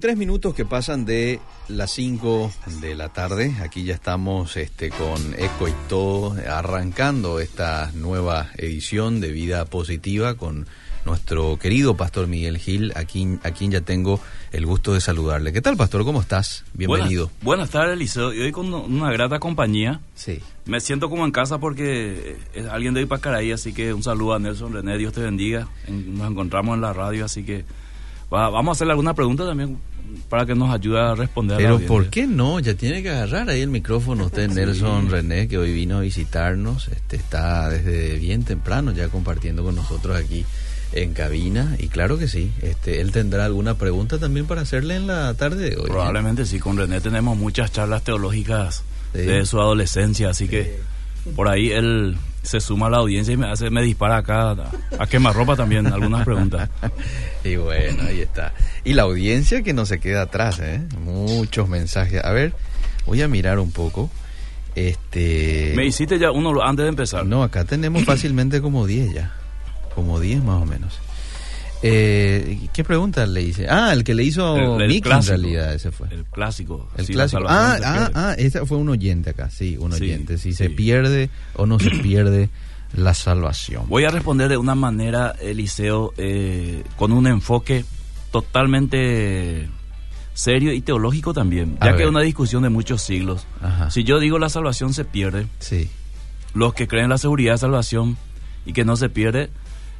[0.00, 2.50] 23 minutos que pasan de las 5
[2.80, 3.54] de la tarde.
[3.60, 10.36] Aquí ya estamos este, con Eco y todo, arrancando esta nueva edición de Vida Positiva
[10.36, 10.66] con
[11.04, 14.20] nuestro querido Pastor Miguel Gil, a quien, a quien ya tengo
[14.52, 15.52] el gusto de saludarle.
[15.52, 16.02] ¿Qué tal, Pastor?
[16.06, 16.64] ¿Cómo estás?
[16.72, 17.26] Bienvenido.
[17.26, 18.32] Buenas, buenas tardes, Eliseo.
[18.32, 20.00] Y hoy con una grata compañía.
[20.14, 20.40] Sí.
[20.64, 24.38] Me siento como en casa porque es alguien de Ipacaraí, así que un saludo a
[24.38, 25.68] Nelson René, Dios te bendiga.
[25.88, 27.66] Nos encontramos en la radio, así que
[28.30, 29.78] vamos a hacerle alguna pregunta también
[30.28, 31.58] para que nos ayude a responder.
[31.58, 32.60] Pero ¿por qué no?
[32.60, 36.88] Ya tiene que agarrar ahí el micrófono usted, Nelson René, que hoy vino a visitarnos.
[36.88, 40.44] Este está desde bien temprano ya compartiendo con nosotros aquí
[40.92, 45.06] en cabina y claro que sí, este él tendrá alguna pregunta también para hacerle en
[45.06, 45.84] la tarde de hoy.
[45.84, 45.88] ¿eh?
[45.88, 50.80] Probablemente sí, con René tenemos muchas charlas teológicas de su adolescencia, así que
[51.36, 54.56] por ahí él se suma a la audiencia y me hace me dispara acá
[54.98, 56.70] a, quemar ropa también algunas preguntas.
[57.44, 58.52] y bueno, ahí está.
[58.84, 60.82] Y la audiencia que no se queda atrás, ¿eh?
[61.04, 62.24] Muchos mensajes.
[62.24, 62.54] A ver,
[63.06, 64.10] voy a mirar un poco.
[64.74, 67.26] Este Me hiciste ya uno antes de empezar.
[67.26, 69.32] No, acá tenemos fácilmente como 10 ya.
[69.94, 70.98] Como 10 más o menos.
[71.82, 73.66] Eh, ¿Qué pregunta le hice?
[73.68, 76.08] Ah, el que le hizo el, en realidad, ese fue.
[76.10, 76.88] El clásico.
[76.96, 77.44] El clásico.
[77.48, 80.36] Ah, ah, ah, ese fue un oyente acá, sí, un oyente.
[80.36, 82.50] si se pierde o no se pierde
[82.94, 83.84] la salvación.
[83.88, 87.84] Voy a responder de una manera, Eliseo, eh, con un enfoque
[88.30, 89.68] totalmente
[90.34, 93.46] serio y teológico también, ya que es una discusión de muchos siglos.
[93.90, 95.90] Si yo digo la salvación se pierde, sí.
[96.54, 98.16] los que creen en la seguridad de salvación
[98.64, 99.50] y que no se pierde,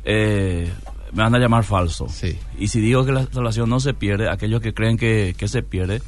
[0.04, 0.70] eh,
[1.12, 2.08] me van a llamar falso.
[2.08, 2.38] Sí.
[2.58, 6.02] Y si digo que la salvación no se pierde, aquellos que creen que, se pierde,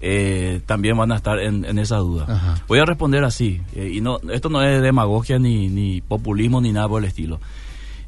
[0.00, 2.62] eh, también van a estar en, esa duda.
[2.68, 6.72] Voy a responder así, eh, y no esto no es demagogia ni, ni populismo ni
[6.72, 7.40] nada por el estilo.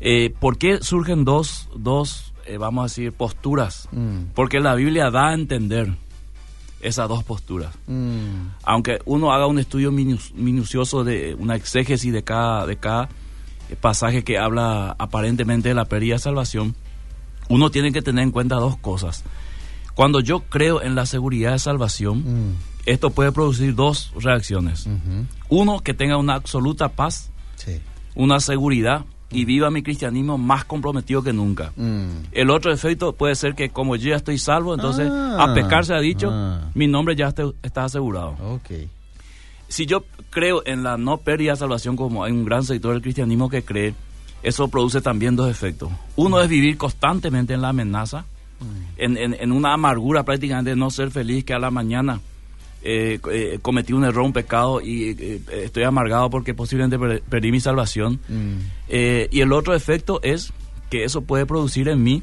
[0.01, 3.89] Eh, ¿Por qué surgen dos, dos vamos a decir, posturas?
[3.93, 4.33] Mm.
[4.35, 5.95] Porque la Biblia da a entender
[6.81, 7.75] esas dos posturas.
[7.87, 8.49] Mm.
[8.63, 13.09] Aunque uno haga un estudio minucioso de una exégesis de cada, de cada
[13.81, 16.75] pasaje que habla aparentemente de la pérdida de salvación,
[17.49, 19.25] uno tiene que tener en cuenta dos cosas.
[19.95, 22.57] Cuando yo creo en la seguridad de salvación, mm.
[22.87, 24.89] esto puede producir dos reacciones.
[25.49, 27.31] Uno, que tenga una absoluta paz,
[28.15, 31.73] una seguridad y viva mi cristianismo más comprometido que nunca.
[31.77, 32.27] Mm.
[32.33, 35.55] El otro efecto puede ser que como yo ya estoy salvo, entonces a ah.
[35.55, 36.71] pecar se ha dicho, ah.
[36.75, 37.29] mi nombre ya
[37.63, 38.37] está, asegurado.
[38.57, 38.91] Okay
[39.69, 43.03] si yo creo en la no pérdida de salvación como hay un gran sector del
[43.03, 43.95] cristianismo que cree,
[44.43, 45.91] eso produce también dos efectos.
[46.15, 48.27] Uno es vivir constantemente en la amenaza,
[48.97, 52.21] en, en, una amargura prácticamente de no ser feliz que a la mañana
[52.89, 57.59] eh, eh, cometí un error, un pecado y eh, estoy amargado porque posiblemente perdí mi
[57.59, 58.21] salvación.
[58.29, 58.59] Mm.
[59.31, 60.53] y el otro efecto es
[60.89, 62.23] que eso puede producir en mí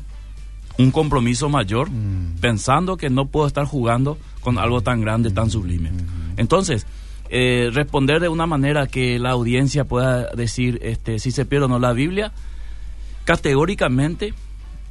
[0.78, 2.38] un compromiso mayor, mm.
[2.40, 5.92] pensando que no puedo estar jugando con algo tan grande, tan sublime.
[5.92, 6.38] Mm.
[6.38, 6.88] Entonces,
[7.36, 11.68] eh, responder de una manera que la audiencia pueda decir este, si se pierde o
[11.68, 12.32] no la Biblia,
[13.24, 14.36] categóricamente,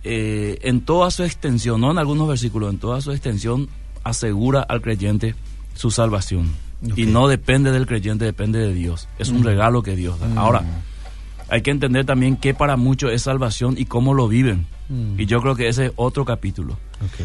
[0.03, 3.69] eh, en toda su extensión, no en algunos versículos, en toda su extensión,
[4.03, 5.37] asegura al creyente
[5.75, 6.51] su salvación.
[6.97, 9.09] Y no depende del creyente, depende de Dios.
[9.21, 9.45] Es un mm.
[9.45, 10.27] regalo que Dios da.
[10.27, 10.39] Mm.
[10.39, 10.65] Ahora,
[11.49, 14.67] hay que entender también qué para muchos es salvación y cómo lo viven.
[14.89, 15.21] Mm.
[15.21, 16.77] Y yo creo que ese es otro capítulo.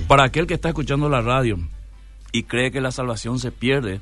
[0.08, 1.58] Para aquel que está escuchando la radio,
[2.32, 4.02] y cree que la salvación se pierde,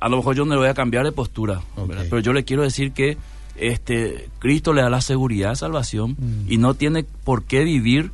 [0.00, 1.62] a lo mejor yo no le voy a cambiar de postura,
[2.10, 3.16] pero yo le quiero decir que
[3.56, 6.52] este Cristo le da la seguridad de salvación mm.
[6.52, 8.10] y no tiene por qué vivir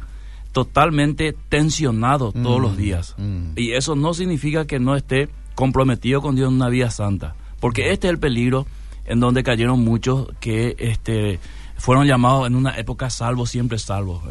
[0.52, 2.76] totalmente tensionado todos los mm.
[2.76, 3.14] días.
[3.16, 3.52] Mm.
[3.56, 7.90] Y eso no significa que no esté comprometido con Dios en una vida santa, porque
[7.92, 8.66] este es el peligro
[9.06, 11.40] en donde cayeron muchos que este
[11.76, 14.22] fueron llamados en una época salvos, siempre salvos,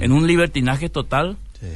[0.00, 1.36] En un libertinaje total.
[1.60, 1.66] Sí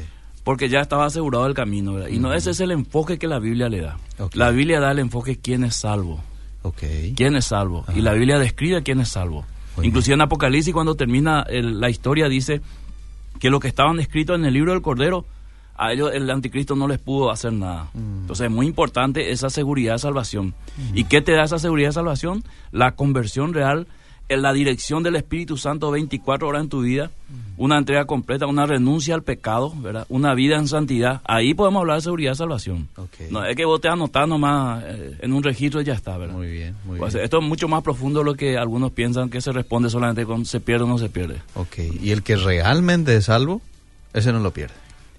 [0.44, 2.08] porque ya estaba asegurado el camino, ¿verdad?
[2.08, 3.98] Y no ese es el enfoque que la Biblia le da.
[4.34, 6.22] La Biblia da el enfoque quién es salvo.
[6.62, 7.14] Okay.
[7.16, 7.84] ¿Quién es salvo?
[7.94, 9.44] Y la Biblia describe quién es salvo.
[9.82, 12.60] Inclusive en Apocalipsis cuando termina la historia dice
[13.38, 15.24] que lo que estaban escritos en el libro del Cordero,
[15.76, 17.88] a ellos el anticristo no les pudo hacer nada.
[17.94, 18.20] Mm.
[18.22, 20.54] Entonces es muy importante esa seguridad de salvación.
[20.92, 22.44] ¿Y qué te da esa seguridad de salvación?
[22.72, 23.86] La conversión real
[24.30, 27.10] en la dirección del Espíritu Santo 24 horas en tu vida,
[27.56, 30.06] una entrega completa, una renuncia al pecado, ¿verdad?
[30.08, 31.20] una vida en santidad.
[31.24, 32.88] Ahí podemos hablar de seguridad y salvación.
[33.28, 36.16] No es que vos te anotás nomás eh, en un registro y ya está.
[36.16, 36.36] ¿verdad?
[36.36, 37.24] Muy bien, muy pues, bien.
[37.24, 40.46] Esto es mucho más profundo de lo que algunos piensan que se responde solamente con
[40.46, 41.42] se pierde o no se pierde.
[41.54, 43.60] Ok, ¿y el que realmente es salvo?
[44.14, 44.74] Ese no lo pierde.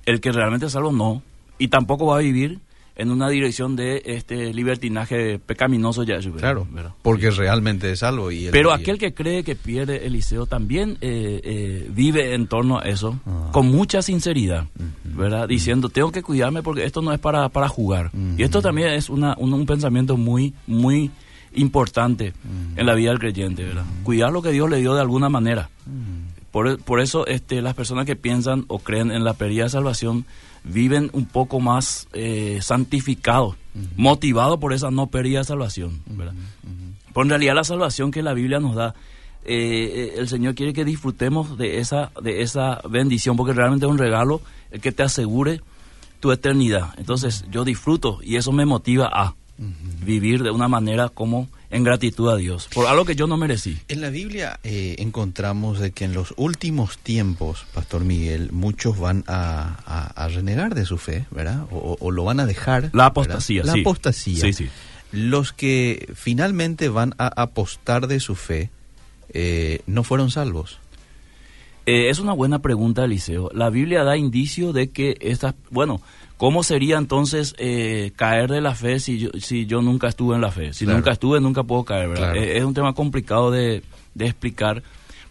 [0.06, 1.22] El que realmente es salvo no.
[1.58, 2.60] Y tampoco va a vivir
[3.02, 6.20] en una dirección de este libertinaje pecaminoso ya.
[6.20, 6.68] Claro,
[7.02, 8.32] porque realmente es salvo.
[8.32, 12.84] Y Pero aquel que cree que pierde Eliseo también eh, eh, vive en torno a
[12.84, 13.50] eso ah.
[13.52, 14.68] con mucha sinceridad,
[15.04, 15.48] ¿verdad?
[15.48, 18.12] Diciendo, tengo que cuidarme porque esto no es para, para jugar.
[18.38, 21.10] Y esto también es una, un, pensamiento muy, muy
[21.54, 22.34] importante
[22.76, 23.86] en la vida del creyente, ¿verdad?
[24.04, 25.70] Cuidar lo que Dios le dio de alguna manera.
[26.52, 30.26] Por, por, eso este, las personas que piensan o creen en la pérdida de salvación
[30.64, 33.56] viven un poco más eh, santificados,
[33.96, 36.02] motivados por esa no pérdida de salvación.
[36.06, 36.34] ¿verdad?
[37.14, 38.94] Pero en realidad la salvación que la Biblia nos da,
[39.44, 43.92] eh, eh, el Señor quiere que disfrutemos de esa, de esa bendición, porque realmente es
[43.92, 45.62] un regalo el que te asegure
[46.20, 46.94] tu eternidad.
[46.98, 49.36] Entonces yo disfruto y eso me motiva a
[50.04, 53.80] vivir de una manera como en gratitud a Dios, por algo que yo no merecí.
[53.88, 59.24] En la Biblia eh, encontramos de que en los últimos tiempos, Pastor Miguel, muchos van
[59.28, 61.66] a, renegar de su fe, ¿verdad?
[61.72, 62.90] O, lo van a dejar.
[62.94, 64.42] La apostasía, La apostasía.
[64.42, 64.70] Sí, sí.
[65.12, 68.70] Los que finalmente van a apostar de su fe
[69.34, 70.80] eh, no fueron salvos.
[71.86, 73.50] Eh, es una buena pregunta, Eliseo.
[73.54, 76.02] La Biblia da indicio de que estas, bueno,
[76.42, 80.42] ¿Cómo sería entonces eh, caer de la fe si yo, si yo nunca estuve en
[80.42, 80.74] la fe?
[80.74, 82.36] Si nunca estuve, nunca puedo caer, ¿verdad?
[82.36, 83.84] Eh, es, un tema complicado de,
[84.18, 84.82] explicar.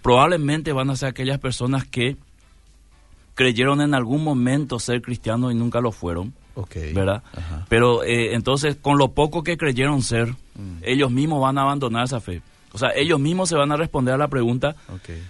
[0.03, 2.17] Probablemente van a ser aquellas personas que
[3.35, 6.33] creyeron en algún momento ser cristianos y nunca lo fueron.
[6.95, 7.25] ¿Verdad?
[7.69, 10.83] Pero eh, entonces, con lo poco que creyeron ser, mm.
[10.83, 12.41] ellos mismos van a abandonar esa fe.
[12.71, 14.77] O sea, ellos mismos se van a responder a la pregunta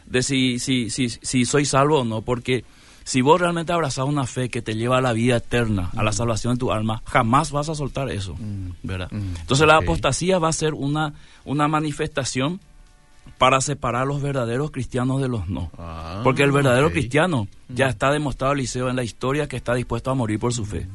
[0.05, 2.67] de si, si, si, si soy salvo o no, porque
[3.11, 6.13] si vos realmente abrazas una fe que te lleva a la vida eterna, a la
[6.13, 6.15] mm.
[6.15, 8.71] salvación de tu alma, jamás vas a soltar eso, mm.
[8.85, 9.09] ¿verdad?
[9.11, 9.35] Mm.
[9.41, 11.15] Entonces la apostasía va a ser una,
[11.45, 12.61] una manifestación
[13.37, 15.73] para separar a los verdaderos cristianos de los no.
[15.77, 20.13] Ah, Porque el verdadero cristiano ya está demostrado, Eliseo, en la historia que está dispuesto
[20.13, 20.87] a morir por su fe.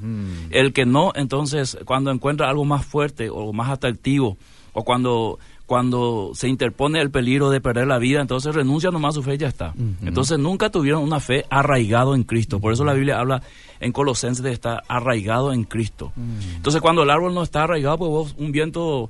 [0.52, 4.38] El que no, entonces, cuando encuentra algo más fuerte o más atractivo,
[4.72, 9.16] o cuando cuando se interpone el peligro de perder la vida, entonces renuncia nomás a
[9.16, 9.74] su fe y ya está.
[10.04, 12.60] Entonces nunca tuvieron una fe arraigado en Cristo.
[12.60, 13.42] Por eso la Biblia habla
[13.80, 16.14] en Colosenses de estar arraigado en Cristo.
[16.56, 19.10] Entonces cuando el árbol no está arraigado, pues vos un viento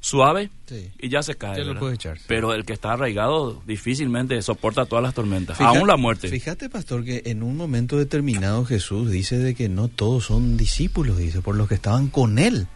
[0.00, 0.50] suave
[0.98, 1.62] y ya se cae.
[2.26, 6.28] Pero el que está arraigado difícilmente soporta todas las tormentas, aún la muerte.
[6.28, 11.18] Fíjate, pastor, que en un momento determinado Jesús dice de que no todos son discípulos,
[11.18, 12.66] dice, por los que estaban con él.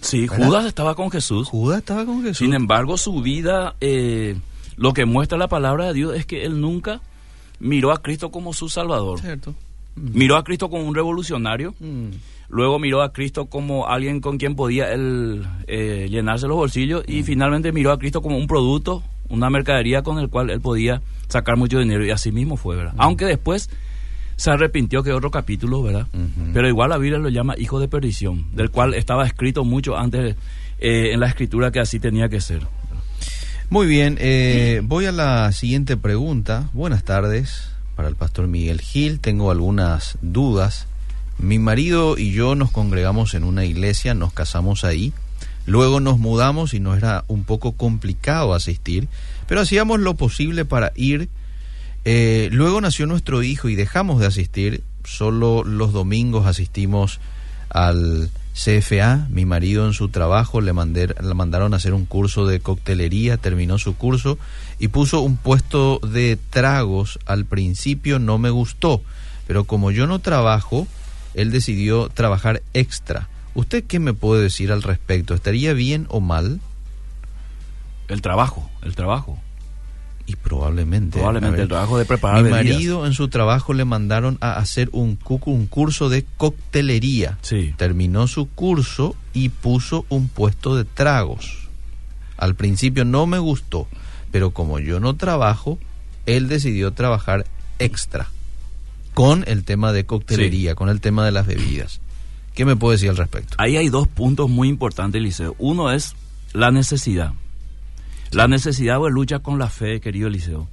[0.00, 1.48] Sí, Judas estaba con Jesús.
[1.48, 2.38] Judas estaba con Jesús.
[2.38, 4.36] Sin embargo, su vida, eh,
[4.76, 7.00] lo que muestra la palabra de Dios es que él nunca
[7.58, 9.20] miró a Cristo como su Salvador.
[9.20, 9.54] Cierto.
[9.96, 11.74] Miró a Cristo como un revolucionario.
[11.80, 12.10] Mm.
[12.48, 17.02] Luego miró a Cristo como alguien con quien podía él eh, llenarse los bolsillos.
[17.08, 17.24] Y mm.
[17.24, 21.56] finalmente miró a Cristo como un producto, una mercadería con el cual él podía sacar
[21.56, 22.04] mucho dinero.
[22.04, 22.92] Y así mismo fue, ¿verdad?
[22.94, 23.00] Mm.
[23.00, 23.70] Aunque después
[24.36, 26.06] se arrepintió, que otro capítulo, ¿verdad?
[26.52, 30.36] Pero igual la Biblia lo llama hijo de perdición, del cual estaba escrito mucho antes
[30.78, 32.66] eh, en la escritura que así tenía que ser.
[33.70, 36.68] Muy bien, eh, voy a la siguiente pregunta.
[36.72, 39.20] Buenas tardes para el pastor Miguel Gil.
[39.20, 40.86] Tengo algunas dudas.
[41.38, 45.12] Mi marido y yo nos congregamos en una iglesia, nos casamos ahí.
[45.66, 49.08] Luego nos mudamos y nos era un poco complicado asistir,
[49.48, 51.28] pero hacíamos lo posible para ir
[52.08, 54.84] eh, luego nació nuestro hijo y dejamos de asistir.
[55.02, 57.18] Solo los domingos asistimos
[57.68, 59.26] al CFA.
[59.28, 63.76] Mi marido en su trabajo le, le mandaron a hacer un curso de coctelería, terminó
[63.78, 64.38] su curso
[64.78, 67.18] y puso un puesto de tragos.
[67.26, 69.02] Al principio no me gustó,
[69.48, 70.86] pero como yo no trabajo,
[71.34, 73.28] él decidió trabajar extra.
[73.54, 75.34] ¿Usted qué me puede decir al respecto?
[75.34, 76.60] ¿Estaría bien o mal?
[78.06, 79.40] El trabajo, el trabajo.
[80.26, 81.18] Y probablemente.
[81.18, 82.42] Probablemente el trabajo de preparar.
[82.42, 87.38] Mi marido en su trabajo le mandaron a hacer un, un curso de coctelería.
[87.42, 87.74] Sí.
[87.76, 91.68] Terminó su curso y puso un puesto de tragos.
[92.36, 93.88] Al principio no me gustó,
[94.30, 95.78] pero como yo no trabajo,
[96.26, 97.46] él decidió trabajar
[97.78, 98.28] extra
[99.14, 102.00] con el tema de coctelería, con el tema de las bebidas.
[102.54, 103.54] ¿Qué me puede decir al respecto?
[103.58, 105.54] Ahí hay dos puntos muy importantes, Liceo.
[105.58, 106.14] Uno es
[106.52, 107.32] la necesidad.
[108.32, 110.68] La necesidad de lucha con la fe, querido Eliseo,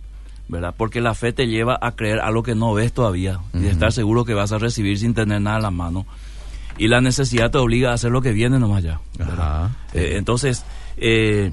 [0.47, 0.73] ¿verdad?
[0.77, 3.91] Porque la fe te lleva a creer algo que no ves todavía y de estar
[3.91, 6.05] seguro que vas a recibir sin tener nada en la mano.
[6.77, 8.99] Y la necesidad te obliga a hacer lo que viene nomás ya.
[9.93, 10.65] Eh, entonces,
[10.97, 11.51] eh,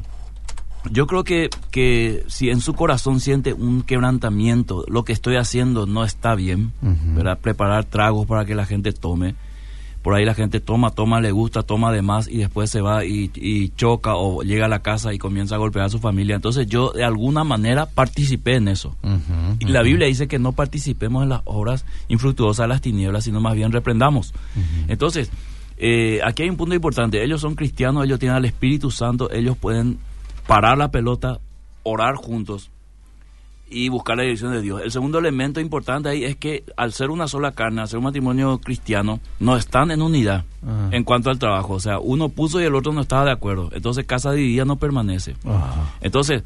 [0.90, 5.86] yo creo que, que si en su corazón siente un quebrantamiento, lo que estoy haciendo
[5.86, 7.38] no está bien, ¿verdad?
[7.38, 9.34] Preparar tragos para que la gente tome
[10.02, 13.04] por ahí la gente toma, toma, le gusta, toma de más y después se va
[13.04, 16.36] y, choca o llega a la casa y comienza a golpear a su familia.
[16.36, 18.96] Entonces yo de alguna manera participé en eso.
[19.58, 23.40] y la Biblia dice que no participemos en las obras infructuosas de las tinieblas, sino
[23.40, 24.32] más bien reprendamos.
[24.88, 25.30] Entonces,
[25.82, 27.24] Eh, aquí hay un punto importante.
[27.24, 29.98] Ellos son cristianos, ellos tienen al Espíritu Santo, ellos pueden
[30.46, 31.40] parar la pelota,
[31.84, 32.70] orar juntos
[33.70, 34.82] y buscar la dirección de Dios.
[34.82, 38.04] El segundo elemento importante ahí es que al ser una sola carne, al ser un
[38.04, 40.44] matrimonio cristiano, no están en unidad
[40.90, 41.74] en cuanto al trabajo.
[41.74, 43.70] O sea, uno puso y el otro no estaba de acuerdo.
[43.72, 45.36] Entonces, casa dividida no permanece.
[46.00, 46.42] Entonces,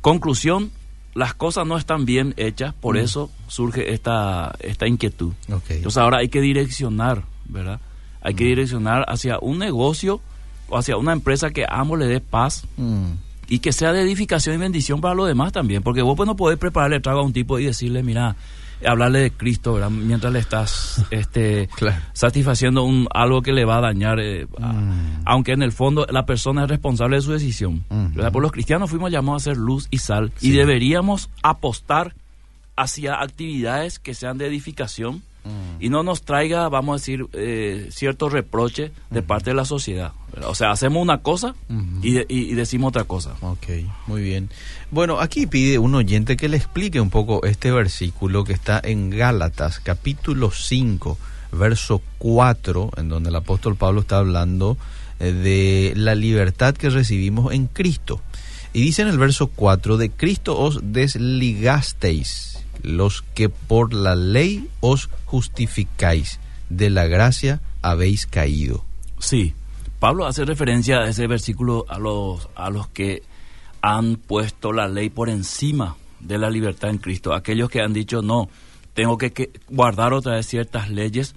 [0.00, 0.72] conclusión,
[1.14, 5.32] las cosas no están bien hechas, por eso surge esta, esta inquietud.
[5.48, 7.80] Entonces, ahora hay que direccionar, ¿verdad?
[8.20, 10.20] Hay que direccionar hacia un negocio
[10.68, 12.66] o hacia una empresa que a ambos le dé paz
[13.48, 15.82] y que sea de edificación y bendición para los demás también.
[15.82, 18.36] Porque vos pues no podés prepararle trago a un tipo y decirle, mira,
[18.86, 19.90] hablarle de Cristo, ¿verdad?
[19.90, 21.68] Mientras le estás este,
[22.12, 25.22] satisfaciendo un, algo que le va a dañar, eh, mm.
[25.24, 27.84] aunque en el fondo la persona es responsable de su decisión.
[28.32, 32.14] Por los cristianos fuimos llamados a ser luz y sal y deberíamos apostar
[32.76, 35.22] hacia actividades que sean de edificación
[35.80, 40.12] y no nos traiga, vamos a decir, eh, cierto reproche de parte de la sociedad.
[40.46, 41.54] O sea, hacemos una cosa
[42.02, 43.34] y, decimos otra cosa.
[43.40, 43.66] Ok,
[44.06, 44.50] muy bien.
[44.90, 49.10] Bueno, aquí pide un oyente que le explique un poco este versículo que está en
[49.10, 51.18] Gálatas, capítulo 5,
[51.52, 54.76] verso 4, en donde el apóstol Pablo está hablando
[55.20, 58.20] eh, de la libertad que recibimos en Cristo.
[58.72, 62.53] Y dice en el verso 4, de Cristo os desligasteis
[62.84, 66.38] los que por la ley os justificáis,
[66.68, 68.84] de la gracia habéis caído.
[69.18, 69.54] Sí,
[69.98, 73.22] Pablo hace referencia a ese versículo a los, a los que
[73.80, 78.22] han puesto la ley por encima de la libertad en Cristo, aquellos que han dicho
[78.22, 78.48] no,
[78.94, 81.34] tengo que, guardar otra vez ciertas leyes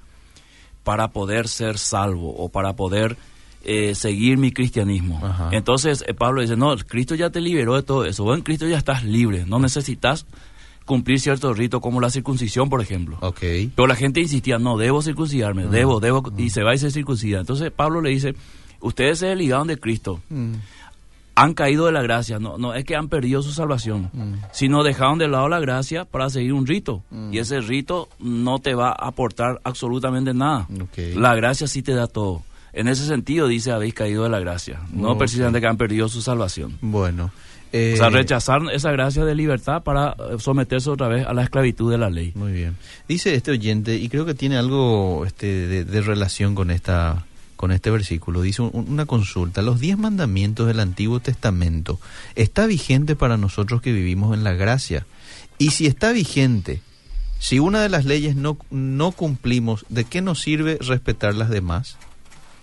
[0.83, 3.17] para poder ser salvo o para poder
[3.63, 5.21] eh, seguir mi cristianismo.
[5.51, 8.65] Entonces eh, Pablo dice, no, Cristo ya te liberó de todo eso, vos en Cristo
[8.65, 10.25] ya estás libre, no necesitas
[10.87, 13.17] cumplir ciertos ritos como la circuncisión, por ejemplo.
[13.19, 13.71] Okay.
[13.75, 15.67] Pero la gente insistía, no, debo circuncidarme, ah.
[15.67, 17.39] debo, debo, y se va y se circuncida.
[17.39, 18.33] Entonces Pablo le dice,
[18.79, 20.53] ustedes se ligaron de Cristo, mm.
[21.35, 24.33] han caído de la gracia, no, no es que han perdido su salvación, mm.
[24.51, 27.03] sino dejaron de lado la gracia para seguir un rito.
[27.11, 27.33] Mm.
[27.33, 30.67] Y ese rito no te va a aportar absolutamente nada.
[31.15, 32.41] La gracia sí te da todo.
[32.73, 36.21] En ese sentido dice, habéis caído de la gracia, no precisamente que han perdido su
[36.21, 36.77] salvación.
[36.81, 37.31] Bueno.
[37.71, 41.43] Eh, o sea, rechazar esa gracia de libertad para eh, someterse otra vez a la
[41.43, 42.31] esclavitud de la ley.
[42.35, 42.77] Muy bien.
[43.07, 47.89] Dice este oyente, y creo que tiene algo este, de, relación con esta con este
[47.89, 48.43] versículo.
[48.43, 49.63] Dice una consulta.
[49.63, 51.99] Los diez mandamientos del Antiguo Testamento
[52.35, 55.07] está vigente para nosotros que vivimos en la gracia.
[55.57, 56.81] Y si está vigente,
[57.39, 61.97] si una de las leyes no, no cumplimos, ¿de qué nos sirve respetar las demás?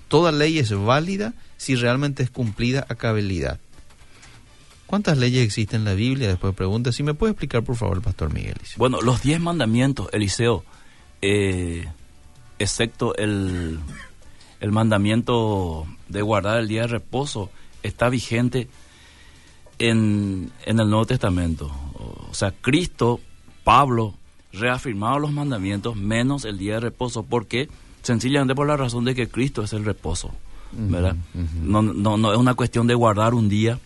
[0.06, 3.58] Toda ley es válida si realmente es cumplida a cabalidad.
[4.94, 6.28] ¿Cuántas leyes existen en la Biblia?
[6.28, 8.54] Después pregunta, si me puede explicar por favor el pastor Miguel.
[8.76, 10.64] Bueno, los diez mandamientos, Eliseo,
[11.20, 11.88] eh,
[12.60, 13.80] excepto el,
[14.60, 17.50] el mandamiento de guardar el día de reposo,
[17.82, 18.68] está vigente
[19.80, 21.72] en, en el Nuevo Testamento.
[22.30, 23.18] O sea, Cristo,
[23.64, 24.14] Pablo,
[24.52, 27.24] reafirmaba los mandamientos menos el día de reposo.
[27.24, 27.68] ¿Por qué?
[28.02, 30.30] Sencillamente por la razón de que Cristo es el reposo.
[30.70, 31.16] ¿verdad?
[31.64, 33.80] no, no, no es una cuestión de guardar un día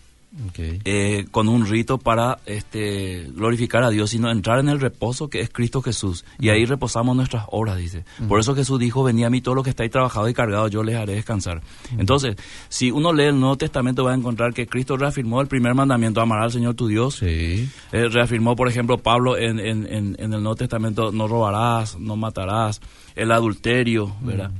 [0.57, 5.41] eh, con un rito para este, glorificar a Dios, sino entrar en el reposo que
[5.41, 6.23] es Cristo Jesús.
[6.39, 8.05] Y ahí reposamos nuestras obras, dice.
[8.27, 10.83] Por eso Jesús dijo, venía a mí todo lo que estáis trabajado y cargado, yo
[10.83, 11.61] les haré descansar.
[11.97, 12.35] Entonces,
[12.69, 16.21] si uno lee el Nuevo Testamento va a encontrar que Cristo reafirmó el primer mandamiento,
[16.21, 17.19] amar al Señor tu Dios.
[17.23, 22.81] Eh, reafirmó, por ejemplo, Pablo en, en, en, el Nuevo Testamento, no robarás, no matarás,
[23.15, 24.51] el adulterio, ¿verdad?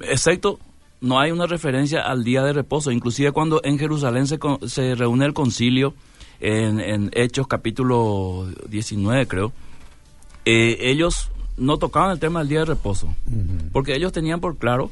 [0.00, 0.58] Excepto
[1.00, 2.90] no hay una referencia al día de reposo.
[2.90, 5.94] Inclusive cuando en Jerusalén se, se reúne el concilio,
[6.40, 9.52] en, Hechos capítulo 19 creo,
[10.44, 13.14] eh, ellos no tocaban el tema del día de reposo,
[13.72, 14.90] porque ellos tenían por claro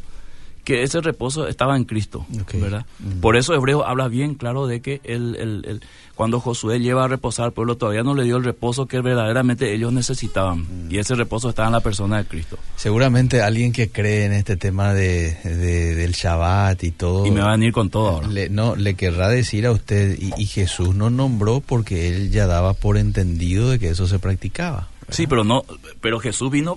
[0.67, 2.85] que ese reposo estaba en Cristo, ¿verdad?
[3.21, 5.81] Por eso Hebreo habla bien claro de que el, el,
[6.17, 9.73] cuando Josué lleva a reposar al pueblo todavía no le dio el reposo que verdaderamente
[9.73, 10.93] ellos necesitaban mm.
[10.93, 12.59] y ese reposo estaba en la persona de Cristo.
[12.75, 17.25] Seguramente alguien que cree en este tema de, del Shabbat y todo...
[17.27, 18.27] Y me va a venir con todo ahora.
[18.27, 22.75] Le, no, le querrá decir a usted, y, Jesús no nombró porque él ya daba
[22.75, 24.89] por entendido de que eso se practicaba.
[25.11, 25.65] Sí, pero no,
[26.01, 26.77] pero Jesús vino,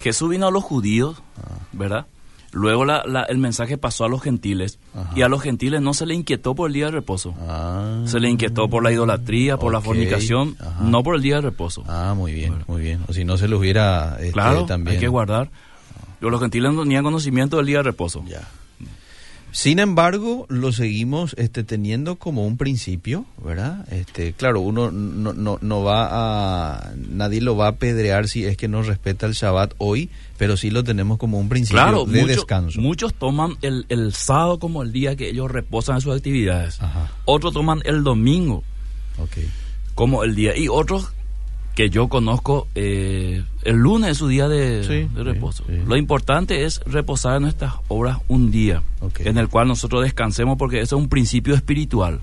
[0.00, 1.58] Jesús vino a los judíos, ah.
[1.72, 2.06] ¿verdad?
[2.52, 4.78] Luego el mensaje pasó a los gentiles
[5.14, 7.34] y a los gentiles no se le inquietó por el día de reposo.
[7.46, 8.02] Ah.
[8.06, 11.84] se le inquietó por la idolatría, por la fornicación, no por el día de reposo.
[11.86, 13.00] Ah, muy bien, muy bien.
[13.06, 15.50] O si no se lo hubiera este, claro, hay que guardar.
[16.20, 18.24] Los gentiles no tenían conocimiento del día de reposo.
[18.26, 18.48] Ya.
[19.50, 23.90] Sin embargo, lo seguimos este, teniendo como un principio, ¿verdad?
[23.92, 26.92] Este, claro, uno no, no, no va a...
[26.96, 30.70] Nadie lo va a apedrear si es que no respeta el Shabbat hoy, pero sí
[30.70, 32.80] lo tenemos como un principio Claro, de muchos- descanso.
[32.80, 36.80] Muchos toman el, el sábado como el día que ellos reposan en sus actividades.
[36.82, 37.10] Ajá.
[37.24, 38.62] Otros toman el domingo
[39.94, 40.56] como el día.
[40.56, 41.12] Y otros
[41.78, 45.62] que yo conozco, eh, el lunes es su día de, Sí, de sí, reposo.
[45.68, 45.74] sí.
[45.86, 48.82] Lo importante es reposar en nuestras obras un día,
[49.20, 52.18] en el cual nosotros descansemos porque eso es un principio espiritual.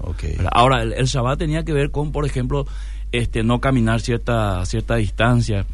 [0.51, 2.67] Ahora, el, el Shabbat tenía que ver con, por ejemplo,
[3.13, 5.65] este no caminar cierta, cierta distancia.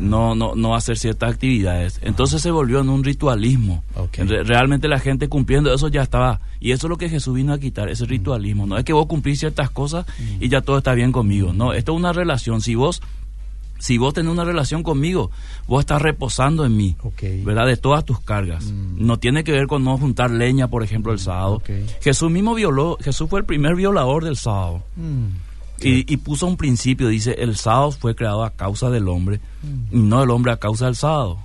[0.00, 1.98] No, no, no hacer ciertas actividades.
[2.02, 3.82] Entonces se volvió en un ritualismo.
[4.12, 6.40] Re- realmente la gente cumpliendo eso ya estaba.
[6.60, 8.66] Y eso es lo que Jesús vino a quitar, ese ritualismo.
[8.66, 10.04] No es que vos cumplís ciertas cosas
[10.40, 11.54] y ya todo está bien conmigo.
[11.54, 12.60] No, esto es una relación.
[12.60, 13.00] Si vos,
[13.78, 15.30] si vos tenés una relación conmigo,
[15.66, 16.96] vos estás reposando en mí.
[17.44, 17.66] ¿verdad?
[17.66, 18.64] De todas tus cargas.
[18.96, 21.54] No tiene que ver con no juntar leña, por ejemplo, el sábado.
[21.54, 21.70] Ok.
[22.00, 24.82] Jesús mismo violó, Jesús fue el primer violador del sábado.
[24.96, 25.26] Mm.
[25.80, 29.40] Y, y puso un principio, dice, el sábado fue creado a causa del hombre
[29.92, 31.38] y no el hombre a causa del sábado.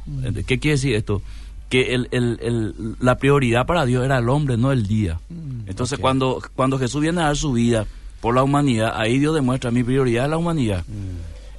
[0.48, 1.22] ¿Qué quiere decir esto?
[1.70, 5.20] Que el, el- el- la prioridad para Dios era el hombre, no el día.
[5.68, 7.86] Entonces cuando, cuando Jesús viene a dar su vida
[8.22, 10.84] por la humanidad, ahí Dios demuestra mi prioridad es la humanidad.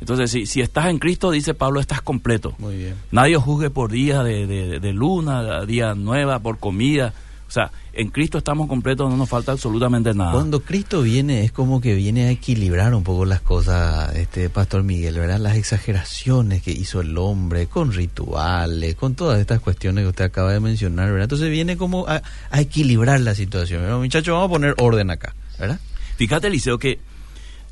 [0.04, 2.54] Entonces si, si estás en Cristo, dice Pablo, estás completo.
[2.58, 2.94] Muy bien.
[3.10, 7.12] Nadie os juzgue por día de, de- de luna, día nueva, por comida.
[7.46, 10.32] O sea, en Cristo estamos completos, no nos falta absolutamente nada.
[10.32, 14.82] Cuando Cristo viene es como que viene a equilibrar un poco las cosas, este Pastor
[14.82, 15.38] Miguel, ¿verdad?
[15.38, 20.52] Las exageraciones que hizo el hombre con rituales, con todas estas cuestiones que usted acaba
[20.52, 21.24] de mencionar, ¿verdad?
[21.24, 23.82] Entonces viene como a, a equilibrar la situación.
[23.82, 23.98] ¿verdad?
[23.98, 25.78] Muchachos, vamos a poner orden acá, ¿verdad?
[26.16, 26.98] Fíjate, Eliseo, que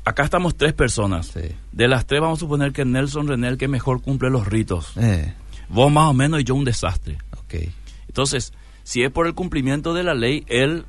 [0.05, 1.27] acá estamos tres personas.
[1.27, 1.41] Sí.
[1.71, 4.91] De las tres vamos a suponer que Nelson René el que mejor cumple los ritos.
[4.97, 5.33] Eh,
[5.69, 7.17] Vos más o menos y yo un desastre.
[7.33, 7.55] ok.
[8.07, 10.85] Entonces, si es por el cumplimiento de la ley, él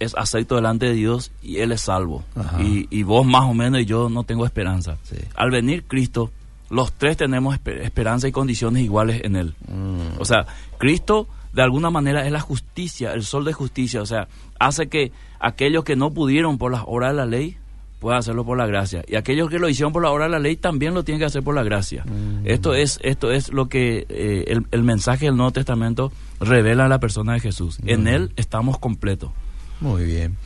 [0.00, 2.24] es acepto delante de Dios y él es salvo.
[2.60, 4.96] Y, y vos más o menos y yo no tengo esperanza.
[5.04, 5.16] Sí.
[5.36, 6.32] Al venir Cristo,
[6.70, 9.54] los tres tenemos esper- esperanza y condiciones iguales en él.
[9.68, 10.46] Mm, O sea,
[10.78, 14.02] Cristo de alguna manera es la justicia, el sol de justicia.
[14.02, 17.56] O sea, hace que aquellos que no pudieron por las obras de la ley
[17.98, 19.04] puedan hacerlo por la gracia.
[19.06, 21.26] Y aquellos que lo hicieron por la obra de la ley también lo tienen que
[21.26, 22.04] hacer por la gracia.
[22.44, 26.88] Esto es esto es lo que eh, el, el mensaje del Nuevo Testamento revela a
[26.88, 27.78] la persona de Jesús.
[27.86, 29.30] En Él estamos completos.
[29.80, 30.36] Muy bien.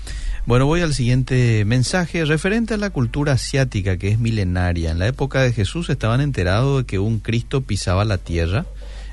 [0.47, 4.91] Bueno, voy al siguiente mensaje referente a la cultura asiática que es milenaria.
[4.91, 8.67] En la época de Jesús estaban enterados de que un Cristo pisaba la tierra.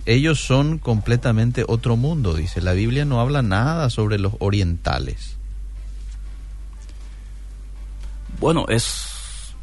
[0.06, 2.62] Ellos son completamente otro mundo, dice.
[2.62, 5.37] La Biblia no habla nada sobre los orientales.
[8.40, 9.56] Bueno, es,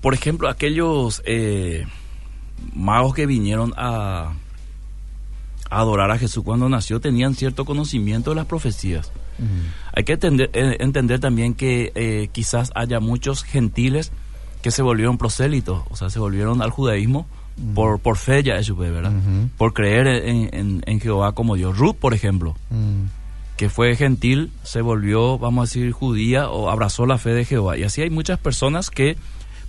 [0.00, 1.86] por ejemplo, aquellos eh,
[2.74, 4.32] magos que vinieron a,
[5.70, 9.12] a adorar a Jesús cuando nació tenían cierto conocimiento de las profecías.
[9.92, 14.12] Hay que entender, eh, entender también que eh, quizás haya muchos gentiles
[14.62, 17.26] que se volvieron prosélitos, o sea, se volvieron al judaísmo
[17.74, 19.12] por, por fe ya eso, ¿verdad?
[19.12, 19.48] Ujú.
[19.58, 21.76] Por creer en, en- en Jehová como Dios.
[21.76, 22.56] Ruth, por ejemplo,
[23.56, 27.76] que fue gentil, se volvió, vamos a decir, judía o abrazó la fe de Jehová.
[27.78, 29.16] Y así hay muchas personas que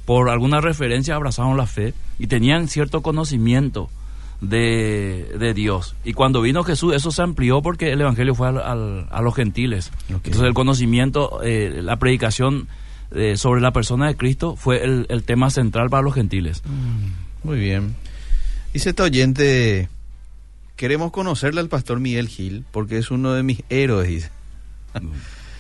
[0.05, 3.89] por alguna referencia abrazaron la fe y tenían cierto conocimiento
[4.41, 5.95] de, de Dios.
[6.03, 9.33] Y cuando vino Jesús, eso se amplió porque el Evangelio fue al- al- a los
[9.35, 9.91] gentiles.
[10.09, 12.67] Entonces el conocimiento, eh, la predicación
[13.11, 16.63] eh, sobre la persona de Cristo fue el, el tema central para los gentiles.
[17.43, 17.95] Muy bien.
[18.73, 19.87] Dice esta oyente,
[20.75, 24.29] queremos conocerle al pastor Miguel Gil porque es uno de mis héroes, dice.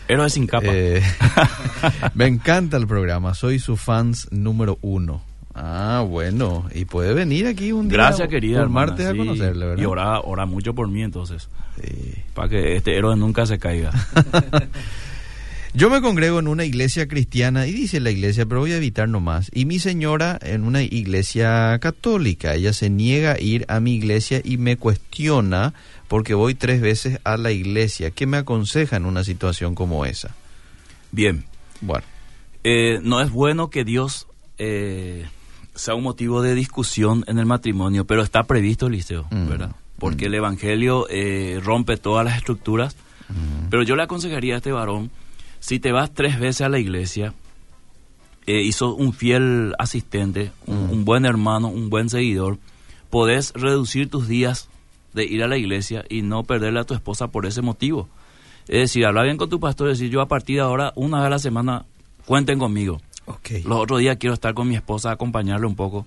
[0.07, 0.67] Héroes sin capa.
[0.69, 1.01] Eh,
[2.13, 5.23] me encanta el programa, soy su fans número uno.
[5.55, 8.67] Ah, bueno, y puede venir aquí un día Gracias, querida.
[8.67, 9.81] martes a conocerle, ¿verdad?
[9.81, 11.49] Y ora, ora mucho por mí entonces,
[11.81, 12.13] Sí.
[12.33, 13.91] para que este héroe nunca se caiga.
[15.75, 19.09] Yo me congrego en una iglesia cristiana, y dice la iglesia, pero voy a evitar
[19.09, 19.51] nomás.
[19.53, 22.53] Y mi señora en una iglesia católica.
[22.55, 25.73] Ella se niega a ir a mi iglesia y me cuestiona
[26.07, 28.11] porque voy tres veces a la iglesia.
[28.11, 30.33] ¿Qué me aconseja en una situación como esa?
[31.11, 31.43] Bien,
[31.81, 32.05] Bueno,
[32.63, 35.25] eh, no es bueno que Dios eh,
[35.75, 39.49] sea un motivo de discusión en el matrimonio, pero está previsto, Liceo, Mm.
[39.49, 39.71] ¿verdad?
[39.99, 42.95] Porque el Evangelio eh, rompe todas las estructuras.
[43.69, 45.09] Pero yo le aconsejaría a este varón,
[45.65, 47.33] si te vas tres veces a la iglesia,
[48.45, 52.59] eh, y sos un fiel asistente, un, un buen hermano, un buen seguidor,
[53.09, 54.69] podés reducir tus días
[55.15, 58.07] de ir a la iglesia y no perderle a tu esposa por ese motivo.
[58.67, 61.17] Es decir, hablar bien con tu pastor y decir, yo a partir de ahora, una
[61.17, 61.85] vez a la semana,
[62.27, 63.01] cuenten conmigo.
[63.25, 63.65] ok.
[63.65, 66.05] Los otros días quiero estar con mi esposa, acompañarle un poco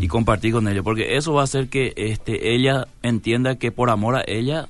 [0.00, 3.88] y compartir con ella, porque eso va a hacer que este, ella entienda que por
[3.88, 4.68] amor a ella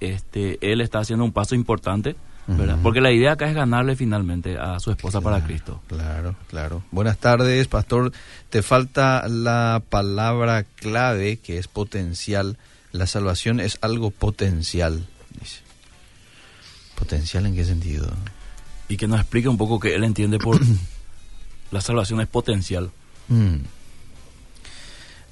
[0.00, 2.16] este, él está haciendo un paso importante,
[2.46, 2.78] ¿verdad?
[2.82, 5.80] Porque la idea acá es ganarle finalmente a su esposa para Cristo.
[5.88, 6.82] Claro, claro.
[6.90, 8.12] Buenas tardes, pastor.
[8.50, 12.56] Te falta la palabra clave que es potencial.
[12.92, 15.06] La salvación es algo potencial,
[15.40, 15.60] dice.
[16.94, 18.08] ¿Potencial en qué sentido?
[18.88, 20.60] Y que nos explique un poco que él entiende por
[21.70, 22.90] la salvación es potencial.
[23.28, 23.56] Mm.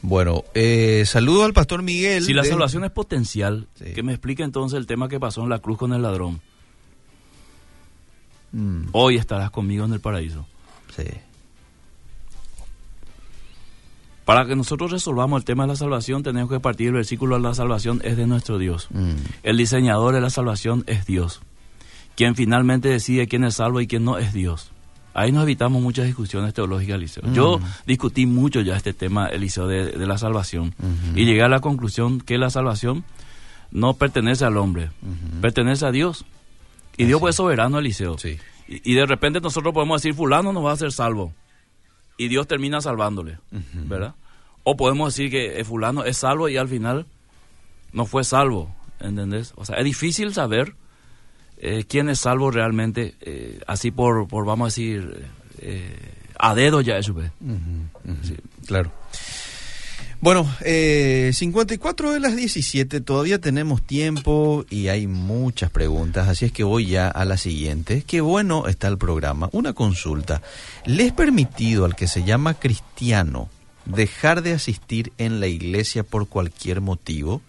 [0.03, 2.24] Bueno, eh, saludo al pastor Miguel.
[2.24, 5.61] Si la salvación es potencial, que me explique entonces el tema que pasó en la
[5.61, 6.42] cruz con el ladrón.
[8.54, 8.88] Mm.
[8.92, 10.46] Hoy estarás conmigo en el paraíso.
[10.96, 11.02] Sí.
[14.24, 17.54] Para que nosotros resolvamos el tema de la salvación, tenemos que partir del versículo la
[17.54, 18.88] salvación es de nuestro Dios.
[18.90, 19.16] Mm.
[19.42, 21.42] El diseñador de la salvación es Dios.
[22.16, 24.70] Quien finalmente decide quién es salvo y quién no es Dios.
[25.14, 27.22] Ahí nos evitamos muchas discusiones teológicas, Eliseo.
[27.32, 30.74] Yo discutí mucho ya este tema, Eliseo, de, de la salvación.
[31.14, 33.04] Y llegué a la conclusión que la salvación
[33.70, 34.90] no pertenece al hombre,
[35.40, 36.24] pertenece a Dios.
[36.96, 38.18] Y Dios fue soberano, Eliseo.
[38.18, 38.38] Sí.
[38.68, 41.33] Y, y, de repente nosotros podemos decir, fulano no va a ser salvo.
[42.16, 43.38] Y Dios termina salvándole,
[43.72, 44.14] ¿verdad?
[44.62, 47.07] O podemos decir que eh, fulano es salvo y al final
[47.92, 49.52] no fue salvo, ¿entendés?
[49.57, 50.74] O sea, es difícil saber
[51.59, 55.26] eh, quién es salvo realmente, eh, así por, por, vamos a decir,
[56.38, 57.12] a dedo ya eso.
[57.12, 57.24] Uh
[58.22, 58.37] sí.
[58.66, 58.92] Claro.
[60.20, 66.53] Bueno, eh, 54 de las 17, todavía tenemos tiempo y hay muchas preguntas, así es
[66.53, 68.05] que voy ya a la siguiente.
[68.07, 69.50] Qué bueno está el programa.
[69.53, 70.40] Una consulta.
[70.87, 73.50] ¿Le es permitido al que se llama cristiano
[73.85, 77.42] dejar de asistir en la iglesia por cualquier motivo?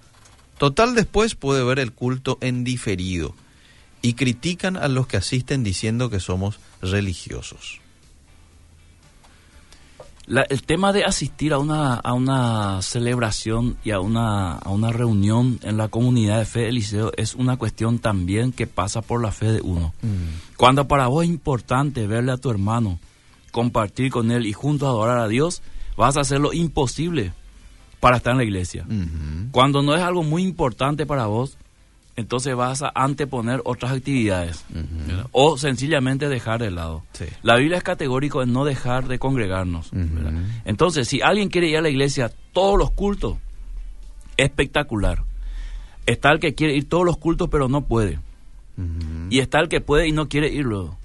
[0.58, 3.36] Total, después puede ver el culto en diferido
[4.01, 7.80] y critican a los que asisten diciendo que somos religiosos.
[10.27, 14.91] La, el tema de asistir a una, a una celebración y a una, a una
[14.91, 19.21] reunión en la comunidad de fe de Eliseo es una cuestión también que pasa por
[19.21, 19.93] la fe de uno.
[20.01, 20.55] Mm.
[20.57, 22.99] Cuando para vos es importante verle a tu hermano,
[23.51, 25.61] compartir con él y juntos adorar a Dios,
[25.95, 27.31] vas a hacer lo imposible
[27.99, 28.83] para estar en la iglesia.
[28.88, 29.51] Mm -hmm.
[29.51, 31.57] Cuando no es algo muy importante para vos,
[32.15, 35.28] entonces vas a anteponer otras actividades Uh -huh.
[35.32, 37.04] o sencillamente dejar de lado.
[37.13, 37.25] Sí.
[37.43, 39.91] La Biblia es categórico en no dejar de congregarnos.
[39.91, 39.97] Uh.
[40.65, 43.38] Entonces, si alguien quiere ir a la iglesia todos los cultos,
[44.38, 45.23] espectacular.
[46.06, 48.19] Está el que quiere ir todos los cultos pero no puede.
[48.78, 49.28] Uh -huh.
[49.30, 50.97] Y está el que puede y no quiere irlo.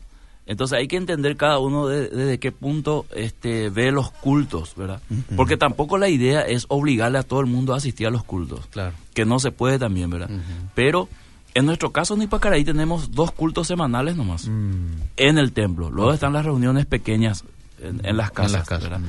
[0.46, 4.74] Entonces hay que entender cada uno desde de, de qué punto este, ve los cultos,
[4.76, 5.00] ¿verdad?
[5.10, 5.36] Uh -huh.
[5.36, 8.66] Porque tampoco la idea es obligarle a todo el mundo a asistir a los cultos.
[8.70, 8.94] Claro.
[9.14, 10.30] Que no se puede también, ¿verdad?
[10.30, 10.68] Uh -huh.
[10.74, 11.08] Pero
[11.54, 14.86] en nuestro caso en Ipacaraí tenemos dos cultos semanales nomás Mm.
[15.16, 15.90] en el templo.
[15.90, 17.44] Luego están las reuniones pequeñas
[17.80, 18.52] en, en las casas.
[18.52, 19.04] las casas, mm.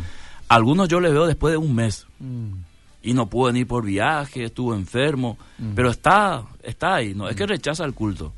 [0.47, 2.51] Algunos yo le veo después de un mes Mm.
[3.03, 5.71] Y no pudo venir por viaje, estuvo enfermo, Mm.
[5.75, 8.33] pero está está ahí, no es que rechaza el culto.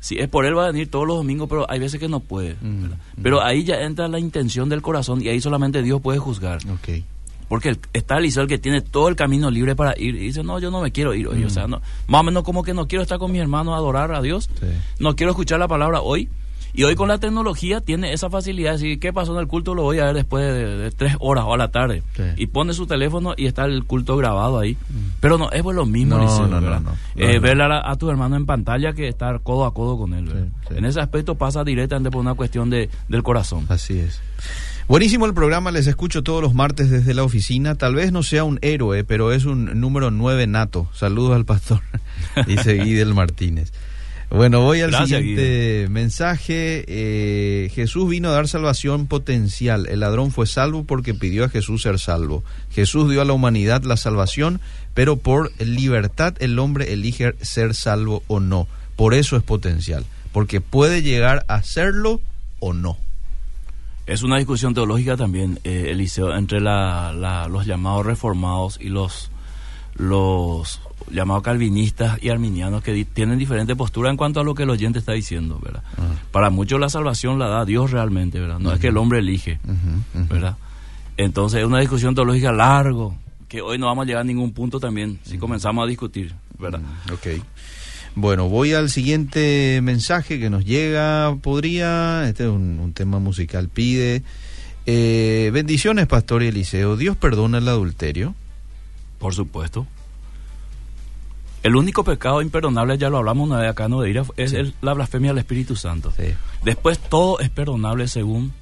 [0.00, 2.20] Si es por él va a venir todos los domingos, pero hay veces que no
[2.20, 2.56] puede.
[2.60, 2.90] Mm, mm.
[3.22, 6.58] Pero ahí ya entra la intención del corazón y ahí solamente Dios puede juzgar.
[6.72, 7.04] Ok.
[7.48, 10.58] Porque el- está el que tiene todo el camino libre para ir y dice, no,
[10.58, 11.40] yo no me quiero ir hoy.
[11.40, 11.46] Mm.
[11.46, 13.76] O sea, no, más o menos como que no quiero estar con mis hermanos a
[13.76, 14.48] adorar a Dios.
[14.58, 14.66] Sí.
[14.98, 16.28] No quiero escuchar la palabra hoy.
[16.74, 19.74] Y hoy con la tecnología tiene esa facilidad de decir, ¿qué pasó en el culto?
[19.74, 22.02] Lo voy a ver después de, de tres horas o a la tarde.
[22.16, 22.22] Sí.
[22.36, 24.78] Y pone su teléfono y está el culto grabado ahí.
[25.20, 26.92] Pero no, es pues lo mismo, No, no, no, no.
[27.14, 30.50] Eh, ver a, a tu hermano en pantalla que estar codo a codo con él.
[30.70, 33.66] En ese aspecto pasa directamente por una cuestión de, del corazón.
[33.68, 34.20] Así es.
[34.88, 37.76] Buenísimo el programa, les escucho todos los martes desde la oficina.
[37.76, 40.88] Tal vez no sea un héroe, pero es un número 9 nato.
[40.92, 41.80] Saludos al pastor,
[42.46, 43.72] dice Guidel Martínez.
[44.34, 46.84] Bueno, voy al Gracias, siguiente mensaje.
[46.88, 49.86] Eh, Jesús vino a dar salvación potencial.
[49.88, 52.42] El ladrón fue salvo porque pidió a Jesús ser salvo.
[52.70, 54.60] Jesús dio a la humanidad la salvación,
[54.94, 58.68] pero por libertad el hombre elige ser salvo o no.
[58.96, 62.20] Por eso es potencial, porque puede llegar a serlo
[62.58, 62.96] o no.
[64.06, 69.30] Es una discusión teológica también, eh, Eliseo, entre la, la- los llamados reformados y los,
[69.94, 74.62] los llamados calvinistas y arminianos que di- tienen diferente postura en cuanto a lo que
[74.64, 75.82] el oyente está diciendo, ¿verdad?
[76.30, 78.58] Para muchos la salvación la da Dios realmente, ¿verdad?
[78.58, 79.58] No es que el hombre elige.
[80.28, 80.56] ¿verdad?
[81.16, 83.16] Entonces es una discusión teológica largo,
[83.48, 86.80] que hoy no vamos a llegar a ningún punto también si comenzamos a discutir, ¿verdad?
[87.12, 87.42] Ok.
[88.14, 91.34] Bueno, voy al siguiente mensaje que nos llega.
[91.42, 94.22] Podría, este es un, un tema musical, pide.
[94.86, 96.96] eh, bendiciones, Pastor y Eliseo.
[96.96, 98.34] ¿Dios perdona el adulterio?
[99.18, 99.86] Por supuesto.
[101.62, 104.56] El único pecado imperdonable, ya lo hablamos una vez acá, no de ira, es Sí.
[104.56, 106.12] el- la blasfemia al Espíritu Santo.
[106.16, 106.34] Sí.
[106.64, 108.52] Después todo es perdonable según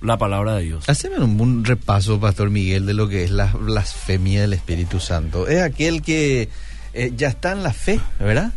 [0.00, 0.88] la palabra de Dios.
[0.88, 5.48] Haceme un, un repaso, Pastor Miguel, de lo que es la blasfemia del Espíritu Santo.
[5.48, 6.48] Es aquel que
[6.94, 8.52] eh, ya está en la fe, ¿verdad?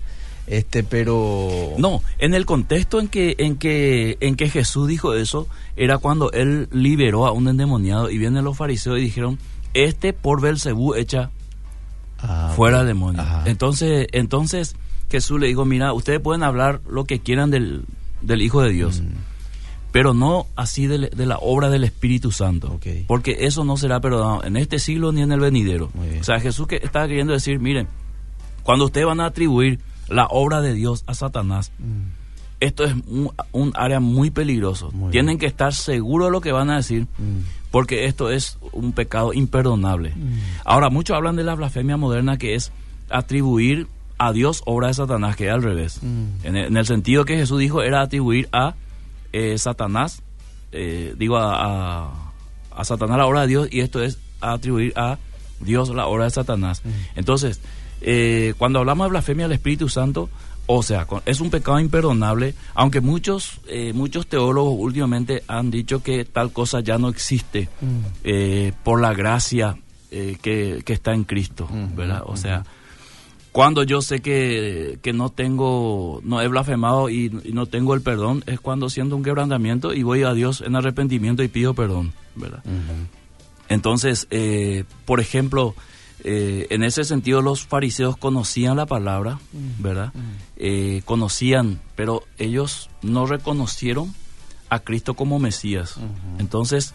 [0.47, 5.47] Este, pero no, en el contexto en que en que en que Jesús dijo eso
[5.75, 9.37] era cuando él liberó a un endemoniado y vienen los fariseos y dijeron,
[9.75, 11.29] "Este por Belcebú echa
[12.21, 14.75] ah, fuera demonio." Entonces, entonces
[15.09, 17.85] Jesús le dijo, "Mira, ustedes pueden hablar lo que quieran del,
[18.21, 19.07] del Hijo de Dios." Mm.
[19.91, 24.55] Pero no así de, la obra del Espíritu Santo, porque eso no será perdonado en
[24.55, 25.89] este siglo ni en el venidero.
[26.19, 27.87] O sea, Jesús que está queriendo decir, miren,
[28.61, 31.71] cuando ustedes van a atribuir la obra de Dios a Satanás.
[31.79, 32.18] Mm.
[32.59, 32.93] Esto es
[33.51, 34.91] un, área muy peligroso.
[35.11, 37.69] Tienen que estar seguros de lo que van a decir, mm.
[37.71, 40.13] porque esto es un pecado imperdonable.
[40.15, 40.39] Mm.
[40.65, 42.71] Ahora, muchos hablan de la blasfemia moderna, que es
[43.09, 46.01] atribuir a Dios obra de Satanás, que es al revés.
[46.43, 48.75] En el, sentido que Jesús dijo, era atribuir a
[49.31, 50.21] eh, Satanás,
[50.73, 52.33] eh, digo, a,
[52.71, 55.17] a, Satanás la obra de Dios, y esto es atribuir a
[55.61, 56.81] Dios la obra de Satanás.
[57.15, 57.61] Entonces,
[58.01, 60.29] eh, cuando hablamos de blasfemia al Espíritu Santo,
[60.71, 66.25] o sea, es un pecado imperdonable, aunque muchos eh, muchos teólogos últimamente han dicho que
[66.25, 67.99] tal cosa ya no existe mm.
[68.23, 69.77] eh, por la gracia
[70.11, 72.21] que, está en Cristo, ¿verdad?
[72.25, 72.65] O sea,
[73.51, 78.59] cuando yo sé que, no tengo, no he blasfemado y, no tengo el perdón, es
[78.59, 82.63] cuando siento un quebrantamiento y voy a Dios en arrepentimiento y pido perdón, ¿verdad?
[83.69, 84.27] Entonces,
[85.05, 85.73] por ejemplo,
[86.23, 89.81] eh, en ese sentido los fariseos conocían la palabra, mm.
[89.81, 90.13] ¿verdad?
[90.13, 90.19] Mm.
[90.57, 94.13] Eh, conocían, pero ellos no reconocieron
[94.69, 95.95] a Cristo como Mesías.
[96.37, 96.93] Entonces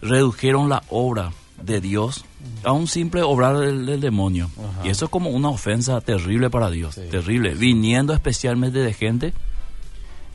[0.00, 2.24] redujeron la obra de Dios
[2.62, 2.66] mm.
[2.66, 4.50] a un simple obrar del, demonio.
[4.84, 9.34] Y eso es como una ofensa terrible para Dios, terrible, viniendo especialmente de gente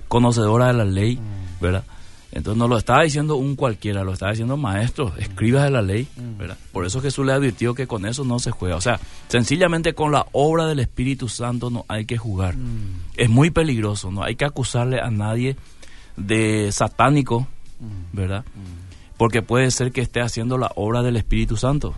[0.07, 1.19] conocedora de la ley,
[1.59, 1.83] ¿verdad?
[2.37, 6.07] Entonces no lo estaba diciendo un cualquiera, lo estaba diciendo maestro, escribas de la ley,
[6.15, 6.37] mm.
[6.37, 6.57] ¿verdad?
[6.71, 8.75] Por eso Jesús le advirtió que con eso no se juega.
[8.75, 12.55] O sea, sencillamente con la obra del Espíritu Santo no hay que jugar.
[12.55, 13.01] Mm.
[13.15, 15.55] Es muy peligroso, no hay que acusarle a nadie
[16.15, 17.47] de satánico,
[17.79, 18.15] mm.
[18.15, 18.45] ¿verdad?
[19.17, 21.95] porque puede ser que esté haciendo la obra del Espíritu Santo,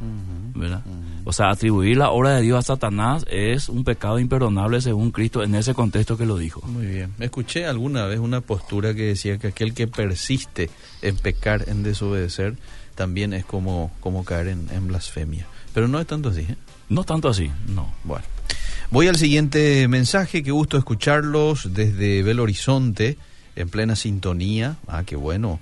[0.56, 0.84] ¿verdad?
[1.30, 5.44] O sea, atribuir la obra de Dios a Satanás es un pecado imperdonable según Cristo
[5.44, 6.64] en ese contexto que lo dijo.
[6.64, 7.14] Muy bien.
[7.20, 10.72] Escuché alguna vez una postura que decía que aquel que persiste
[11.04, 12.56] en pecar, en desobedecer,
[12.96, 15.46] también es como, como caer en, blasfemia.
[15.72, 16.56] Pero no es tanto así, ¿eh?
[16.90, 17.94] No tanto así, no.
[18.04, 18.26] Bueno.
[18.90, 23.20] Voy al siguiente mensaje, qué gusto escucharlos desde Belo Horizonte,
[23.56, 24.78] en plena sintonía.
[24.88, 25.60] Ah, qué bueno.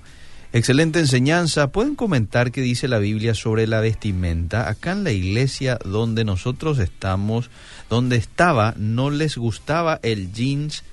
[0.57, 1.71] Excelente enseñanza.
[1.71, 4.67] ¿Pueden comentar qué dice la Biblia sobre la vestimenta?
[4.67, 7.51] Acá en la iglesia donde nosotros estamos,
[7.91, 10.83] donde estaba, no les gustaba el jeans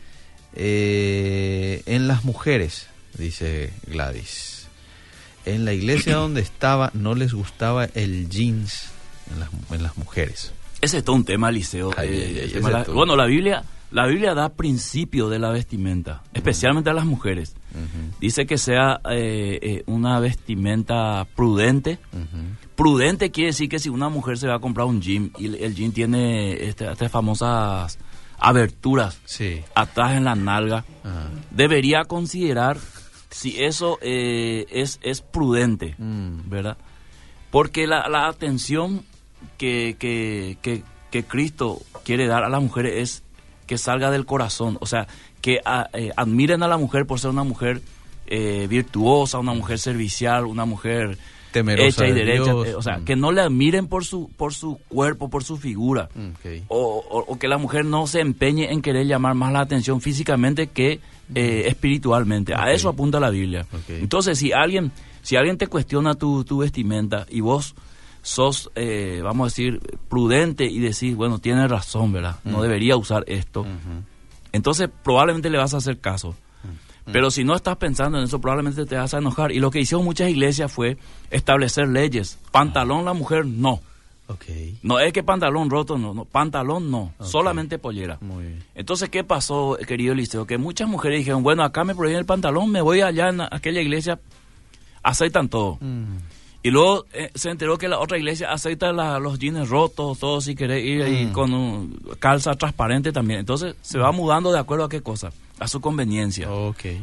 [0.52, 4.66] eh, en las mujeres, dice Gladys.
[5.46, 8.90] En la iglesia donde estaba, no les gustaba el jeans
[9.32, 10.52] en las, en las mujeres.
[10.82, 11.90] Ese es todo un tema, Liceo.
[12.02, 12.60] Eh,
[12.92, 17.54] bueno, la Biblia la Biblia da principio de la vestimenta, especialmente a las mujeres.
[18.20, 21.98] Dice que sea eh, eh, una vestimenta prudente.
[22.76, 25.74] Prudente quiere decir que si una mujer se va a comprar un jean y el
[25.74, 27.98] jean tiene este, estas famosas
[28.38, 29.20] aberturas
[29.74, 30.84] atrás en la nalga,
[31.50, 32.78] debería considerar
[33.30, 36.48] si eso eh, es, es prudente, mm.
[36.48, 36.76] ¿verdad?
[37.50, 39.04] Porque la, atención
[39.58, 40.56] que, que,
[41.10, 43.23] que Cristo quiere dar a las mujeres es
[43.66, 45.06] que salga del corazón, o sea,
[45.40, 47.82] que ah, eh, admiren a la mujer por ser una mujer
[48.26, 51.18] eh, virtuosa, una mujer servicial, una mujer
[51.52, 53.04] Temerosa hecha y derecha, eh, o sea, mm.
[53.04, 56.08] que no le admiren por su por su cuerpo, por su figura,
[56.68, 61.00] o, que la mujer no se empeñe en querer llamar más la atención físicamente que
[61.28, 61.36] mm.
[61.36, 62.54] espiritualmente.
[62.56, 63.66] A eso apunta la Biblia.
[63.88, 64.90] Entonces, si alguien
[65.22, 67.74] si alguien te cuestiona tu, tu vestimenta y vos
[68.24, 72.36] sos, eh, vamos a decir, prudente y decís, bueno, tiene razón, ¿verdad?
[72.42, 72.62] No mm.
[72.62, 73.66] debería usar esto.
[74.50, 76.30] Entonces probablemente le vas a hacer caso.
[77.06, 77.12] Mm.
[77.12, 79.52] Pero si no estás pensando en eso, probablemente te vas a enojar.
[79.52, 80.96] Y lo que hicieron muchas iglesias fue
[81.30, 82.38] establecer leyes.
[82.50, 83.80] Pantalón la mujer, no.
[84.26, 84.78] Okay.
[84.82, 88.16] No es que pantalón roto, no, no pantalón no, solamente pollera.
[88.22, 88.64] Muy bien.
[88.74, 90.46] Entonces, ¿qué pasó, querido Liceo?
[90.46, 93.82] Que muchas mujeres dijeron, bueno, acá me prohíben el pantalón, me voy allá en aquella
[93.82, 94.18] iglesia,
[95.02, 95.76] aceitan todo.
[95.82, 96.16] Mm.
[96.64, 100.54] Y luego eh, se enteró que la otra iglesia acepta los jeans rotos, todo si
[100.54, 101.32] querés ir y mm.
[101.32, 103.40] con calza transparente también.
[103.40, 106.48] Entonces se va mudando de acuerdo a qué cosa, a su conveniencia.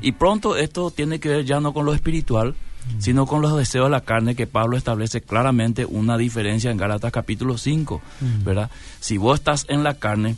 [0.02, 3.02] Y pronto esto tiene que ver ya no con lo espiritual, mm.
[3.02, 7.12] sino con los deseos de la carne que Pablo establece claramente una diferencia en Gálatas
[7.12, 8.43] capítulo 5, mm.
[8.43, 8.71] ¿verdad?
[9.00, 10.38] Si vos estás en la carne,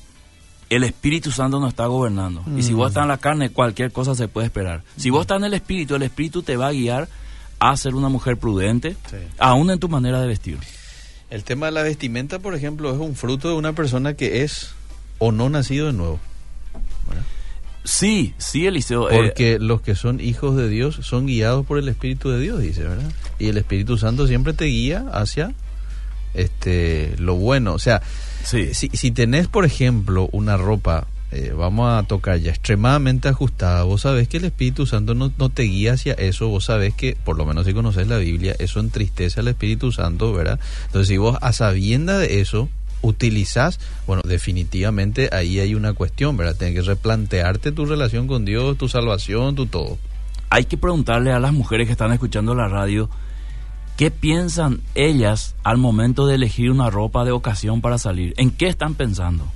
[0.69, 2.43] el Espíritu Santo no está gobernando.
[2.57, 4.83] Y si vos estás en la carne, cualquier cosa se puede esperar.
[4.97, 7.07] Si vos estás en el Espíritu, el Espíritu te va a guiar
[7.69, 8.95] a ser una mujer prudente,
[9.37, 10.57] aún en tu manera de vestir.
[11.29, 14.73] El tema de la vestimenta, por ejemplo, es un fruto de una persona que es
[15.17, 16.19] o no nacido de nuevo.
[17.83, 19.09] Sí, sí, Eliseo.
[19.09, 22.61] Eh, Porque los que son hijos de Dios son guiados por el Espíritu de Dios,
[22.61, 23.11] dice, ¿verdad?
[23.39, 25.53] Y el Espíritu Santo siempre te guía hacia
[26.33, 27.73] este lo bueno.
[27.73, 28.01] O sea,
[28.43, 34.01] si, si tenés, por ejemplo, una ropa, eh, vamos a tocar ya, extremadamente ajustada, vos
[34.01, 37.37] sabés que el Espíritu Santo no, no, te guía hacia eso, vos sabés que, por
[37.37, 40.59] lo menos si conoces la Biblia, eso entristece al Espíritu Santo, ¿verdad?
[40.85, 42.69] Entonces, si vos a sabienda de eso,
[43.01, 46.55] utilizás, bueno, definitivamente ahí hay una cuestión, ¿verdad?
[46.55, 49.97] Tienes que replantearte tu relación con Dios, tu salvación, tu todo.
[50.51, 53.09] Hay que preguntarle a las mujeres que están escuchando la radio,
[53.97, 58.35] ¿qué piensan ellas al momento de elegir una ropa de ocasión para salir?
[58.37, 59.51] ¿En qué están pensando?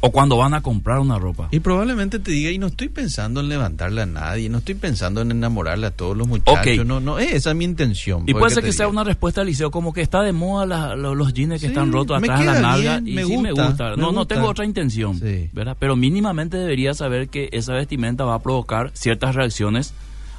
[0.00, 1.48] O cuando van a comprar una ropa.
[1.50, 5.20] Y probablemente te diga, y no estoy pensando en levantarle a nadie, no estoy pensando
[5.20, 8.24] en enamorarle a todos los muchachos, no, no, esa es mi intención.
[8.26, 11.34] Y puede ser que sea una respuesta al liceo, como que está de moda los
[11.34, 13.96] jeans que están rotos atrás de la nalga, y me sí me gusta.
[13.96, 15.20] no, no tengo otra intención,
[15.52, 15.76] ¿verdad?
[15.78, 19.92] Pero mínimamente debería saber que esa vestimenta va a provocar ciertas reacciones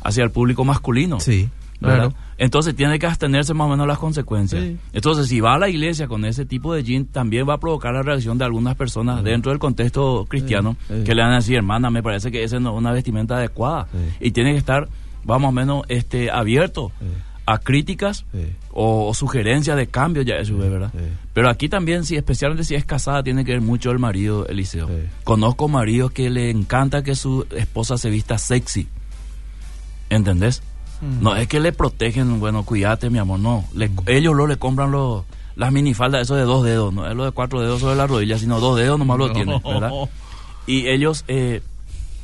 [0.03, 1.19] hacia el público masculino.
[1.19, 1.49] Sí.
[1.81, 2.13] Claro.
[2.37, 4.63] Entonces tiene que abstenerse más o menos las consecuencias.
[4.93, 7.93] Entonces, si va a la iglesia con ese tipo de jeans, también va a provocar
[7.93, 11.89] la reacción de algunas personas dentro del contexto cristiano que le van a decir, hermana,
[11.89, 13.87] me parece que esa no es una vestimenta adecuada.
[14.19, 14.87] Y tiene que estar,
[15.23, 16.91] vamos o menos, este, abierto
[17.45, 18.25] a críticas
[18.71, 20.91] o, sugerencias de cambio, ya eso es verdad.
[21.33, 24.89] Pero aquí también, si especialmente si es casada, tiene que ver mucho el marido, Eliseo.
[25.23, 28.87] Conozco maridos que le encanta que su esposa se vista sexy.
[30.09, 30.61] ¿Entendés?
[31.01, 33.65] No es que le protegen, bueno, cuídate, mi amor, no.
[34.05, 35.23] ellos lo le compran los,
[35.55, 38.37] las minifaldas, eso de dos dedos, no es lo de cuatro dedos sobre la rodilla,
[38.37, 39.91] sino dos dedos nomás lo tienen, ¿verdad?
[40.67, 41.61] Y ellos, eh,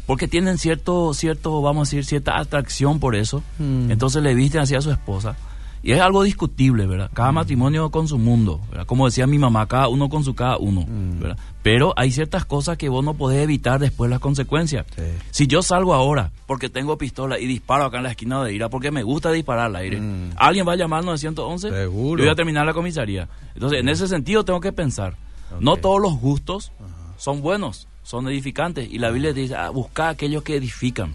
[0.06, 3.92] porque tienen cierto, cierto, vamos a decir, cierta atracción por eso, mm.
[3.92, 5.36] entonces le visten hacia su esposa.
[5.84, 7.10] Y es algo discutible, ¿verdad?
[7.14, 7.36] Cada mm.
[7.36, 8.86] matrimonio con su mundo, ¿verdad?
[8.86, 11.20] Como decía mi mamá, cada uno con su cada uno, mm.
[11.20, 11.38] ¿verdad?
[11.64, 14.86] Pero hay ciertas cosas que vos no podés evitar después las consecuencias.
[15.32, 18.70] Si yo salgo ahora porque tengo pistola y disparo acá en la esquina de Ira
[18.70, 20.32] porque me gusta disparar al aire, mm.
[20.38, 22.22] alguien va a llamar al 911 Seguro.
[22.22, 23.28] y voy a terminar la comisaría.
[23.54, 25.16] Entonces, en ese sentido tengo que pensar,
[25.60, 26.72] no todos los gustos
[27.18, 28.88] son buenos son edificantes.
[28.90, 31.14] Y la Biblia dice, ah, busca aquellos que edifican,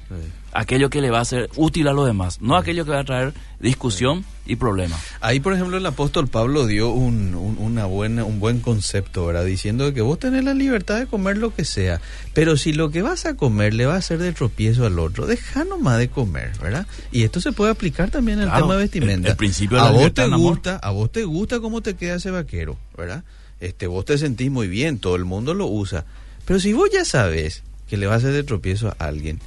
[0.53, 3.05] aquello que le va a ser útil a los demás, no aquello que va a
[3.05, 5.01] traer discusión y problemas.
[5.23, 9.47] Ahí, por ejemplo, el apóstol Pablo dio un, una buena, un buen concepto, ¿verdad?
[9.47, 12.03] Diciendo que vos tenés la libertad de comer lo que sea,
[12.35, 15.27] pero si lo que vas a comer le va a ser de tropiezo al otro,
[15.27, 16.87] deja nomás de comer, ¿verdad?
[17.11, 19.31] Y esto se puede aplicar también en el tema de vestimenta.
[19.31, 22.77] El, principio a vos te gusta, a vos te gusta cómo te queda ese vaquero,
[22.99, 23.25] ¿verdad?
[23.61, 26.05] Este, vos te sentís muy bien, todo el mundo lo usa
[26.53, 29.41] pero si vos ya sabes que le va a hacer de tropiezo a alguien,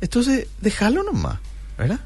[0.00, 1.38] entonces déjalo nomás,
[1.76, 2.00] ¿verdad?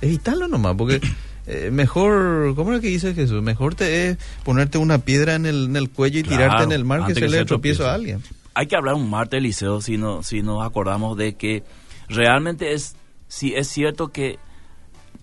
[0.00, 1.00] Evitarlo nomás, porque
[1.48, 3.42] eh, mejor, ¿cómo es que dice Jesús?
[3.42, 6.84] Mejor te es ponerte una piedra en el, en el cuello y tirarte en el
[6.84, 8.22] mar que se le tropiezo a alguien.
[8.54, 11.64] Hay que hablar un martes, Eliseo, si, no, si nos acordamos de que
[12.08, 12.94] realmente es,
[13.26, 14.38] si es cierto que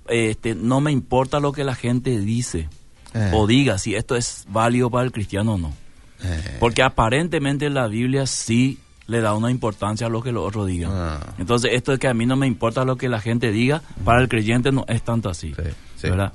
[0.09, 2.67] este, no me importa lo que la gente dice
[3.13, 3.31] eh.
[3.33, 5.82] o diga, si esto es válido para el cristiano o no.
[6.23, 6.57] Eh.
[6.59, 10.91] Porque aparentemente la Biblia sí le da una importancia a lo que los otros digan.
[10.93, 11.19] Ah.
[11.37, 14.21] Entonces, esto de que a mí no me importa lo que la gente diga, para
[14.21, 15.53] el creyente no es tanto así.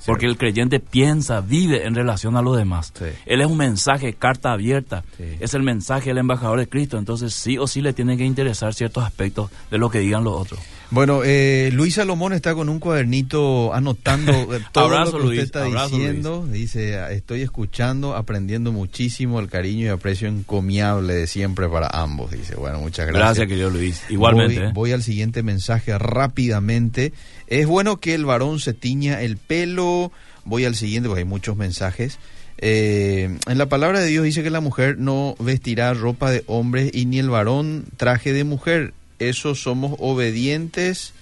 [0.07, 2.93] Porque el creyente piensa, vive en relación a los demás.
[3.27, 5.05] Él es un mensaje, carta abierta.
[5.19, 6.99] Es el mensaje del embajador de Cristo.
[6.99, 10.35] Entonces, sí o sí le tiene que interesar ciertos aspectos de lo que digan los
[10.35, 10.61] otros.
[10.91, 15.65] Bueno, eh, Luis Salomón está con un cuadernito anotando eh, todo lo que usted está
[15.65, 16.47] diciendo.
[16.51, 22.31] Dice, estoy escuchando, aprendiendo muchísimo el cariño y aprecio encomiable de siempre para ambos.
[22.31, 23.25] Dice, bueno, muchas gracias.
[23.25, 24.03] Gracias, querido Luis.
[24.09, 24.61] Igualmente.
[24.61, 24.73] Voy, ¿eh?
[24.73, 27.13] voy al siguiente mensaje rápidamente.
[27.49, 30.11] Es bueno que el varón se tiña el pelo.
[30.47, 32.19] Voy al siguiente, porque hay muchos mensajes.
[32.57, 37.05] en la palabra de Dios dice que la mujer no vestirá ropa de hombre y
[37.05, 41.13] ni el varón traje de mujer eso somos obedientes,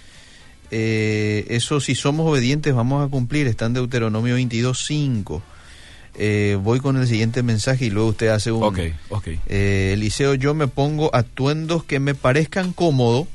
[0.71, 5.43] eh, eso si somos obedientes vamos a cumplir, está en Deuteronomio 22, 5.
[6.19, 8.63] Eh, voy con el siguiente mensaje y luego usted hace un...
[8.63, 8.79] Ok,
[9.11, 9.29] ok.
[9.49, 13.29] Eh, Eliseo, yo me pongo atuendos que me parezcan cómodos.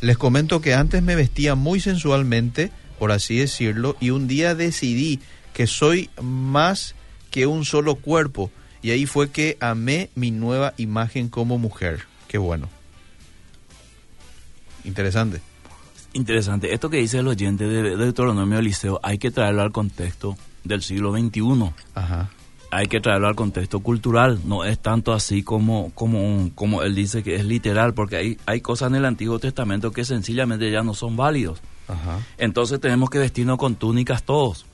[0.00, 5.20] Les comento que antes me vestía muy sensualmente, por así decirlo, y un día decidí
[5.52, 6.94] que soy más
[7.30, 8.50] que un solo cuerpo.
[8.82, 12.06] Y ahí fue que amé mi nueva imagen como mujer.
[12.28, 12.68] Qué bueno.
[14.84, 15.40] Interesante.
[16.12, 16.74] Interesante.
[16.74, 21.12] Esto que dice el oyente de Deuteronomio Eliseo, hay que traerlo al contexto del siglo
[21.16, 21.72] XXI.
[21.94, 22.30] Ajá.
[22.70, 24.40] Hay que traerlo al contexto cultural.
[24.44, 28.60] No es tanto así como, como, como él dice que es literal, porque hay, hay
[28.60, 31.60] cosas en el Antiguo Testamento que sencillamente ya no son válidos.
[31.88, 32.20] Ajá.
[32.38, 34.66] Entonces tenemos que vestirnos con túnicas todos.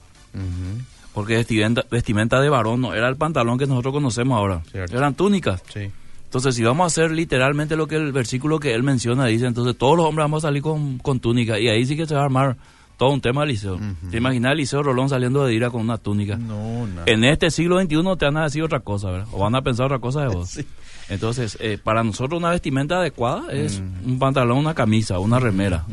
[1.12, 4.62] Porque vestimenta, vestimenta de varón no era el pantalón que nosotros conocemos ahora.
[4.72, 5.62] Eran túnicas.
[5.72, 5.90] Sí.
[6.28, 9.78] Entonces, si vamos a hacer literalmente lo que el versículo que él menciona dice, entonces
[9.78, 12.20] todos los hombres vamos a salir con, con túnica y ahí sí que se va
[12.20, 12.58] a armar
[12.98, 13.80] todo un tema de liceo.
[14.10, 16.36] ¿Te imaginas liceo Rolón saliendo de ira con una túnica?
[16.36, 17.02] No, no.
[17.06, 19.28] En este siglo XXI te van a decir otra cosa, ¿verdad?
[19.32, 20.50] O van a pensar otra cosa de vos.
[20.58, 20.66] Sí.
[21.08, 25.86] Entonces, eh, para nosotros una vestimenta adecuada es un pantalón, una camisa, una remera.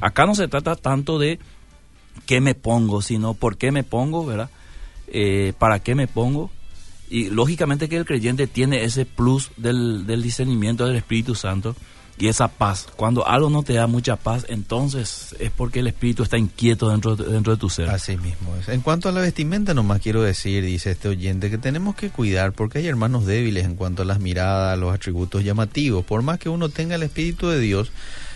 [0.00, 1.38] Acá no se trata tanto de
[2.24, 4.48] qué me pongo, sino por qué me pongo, ¿verdad?
[5.08, 6.50] Eh, para qué me pongo.
[7.10, 11.76] Y lógicamente que el creyente tiene ese plus del, del discernimiento del Espíritu Santo
[12.18, 12.86] y esa paz.
[12.96, 17.16] Cuando algo no te da mucha paz, entonces es porque el Espíritu está inquieto dentro,
[17.16, 17.88] dentro de tu ser.
[17.90, 18.68] Así mismo es.
[18.68, 22.52] En cuanto a la vestimenta, nomás quiero decir, dice este oyente, que tenemos que cuidar
[22.52, 26.04] porque hay hermanos débiles en cuanto a las miradas, los atributos llamativos.
[26.04, 27.92] Por más que uno tenga el Espíritu de Dios,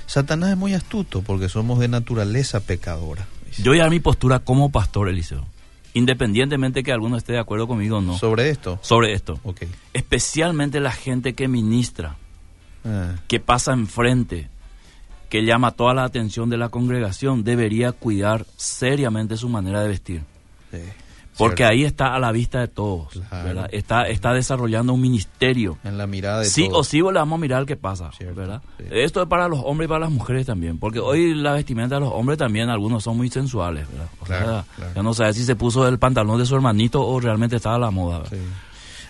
[0.07, 3.27] Satanás es muy astuto porque somos de naturaleza pecadora.
[3.47, 3.63] dice.
[3.63, 5.47] Yo ya mi postura como pastor, Eliseo,
[5.95, 8.79] independientemente que alguno esté de acuerdo conmigo o no, Sobre esto.
[8.83, 9.39] sobre esto.
[9.45, 9.63] Ok.
[9.93, 12.17] Especialmente la gente que ministra,
[12.85, 14.49] Ah, que pasa enfrente,
[15.29, 20.23] que llama toda la atención de la congregación, debería cuidar seriamente su manera de vestir.
[20.71, 20.79] sí.
[21.39, 23.45] Porque ahí está a la vista de todos, Claro.
[23.49, 23.69] ¿verdad?
[23.73, 25.79] Está, está desarrollando un ministerio.
[25.85, 26.81] En la mirada de Sí todos.
[26.81, 28.61] o sí le vamos a mirar qué pasa, Cierto, ¿verdad?
[28.79, 28.85] sí.
[28.91, 32.01] Esto es para los hombres y para las mujeres también, porque hoy la vestimenta de
[32.03, 34.09] los hombres también, algunos son muy sensuales, ¿verdad?
[34.21, 34.93] O Claro, sea, claro.
[34.97, 37.79] ya no sabe si se puso el pantalón de su hermanito o realmente estaba a
[37.79, 38.33] la moda, ¿verdad?
[38.37, 38.43] Sí.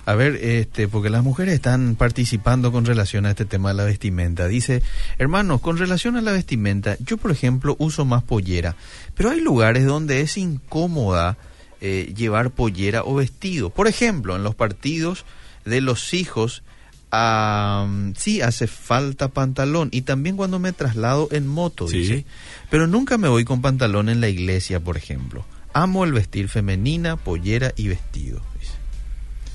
[0.07, 3.85] A ver, este, porque las mujeres están participando con relación a este tema de la
[3.85, 4.49] vestimenta.
[4.49, 4.83] Dice,
[5.19, 8.75] hermanos, con relación a la vestimenta, yo por ejemplo uso más pollera,
[9.15, 11.37] pero hay lugares donde es incómoda
[11.81, 13.71] eh, llevar pollera o vestido.
[13.71, 15.25] Por ejemplo, en los partidos
[15.65, 16.63] de los hijos,
[17.11, 21.99] am, sí hace falta pantalón y también cuando me traslado en moto, Sí.
[21.99, 22.25] dice.
[22.71, 25.45] Pero nunca me voy con pantalón en la iglesia, por ejemplo.
[25.73, 28.41] Amo el vestir femenina, pollera y vestido.
[28.61, 28.73] dice.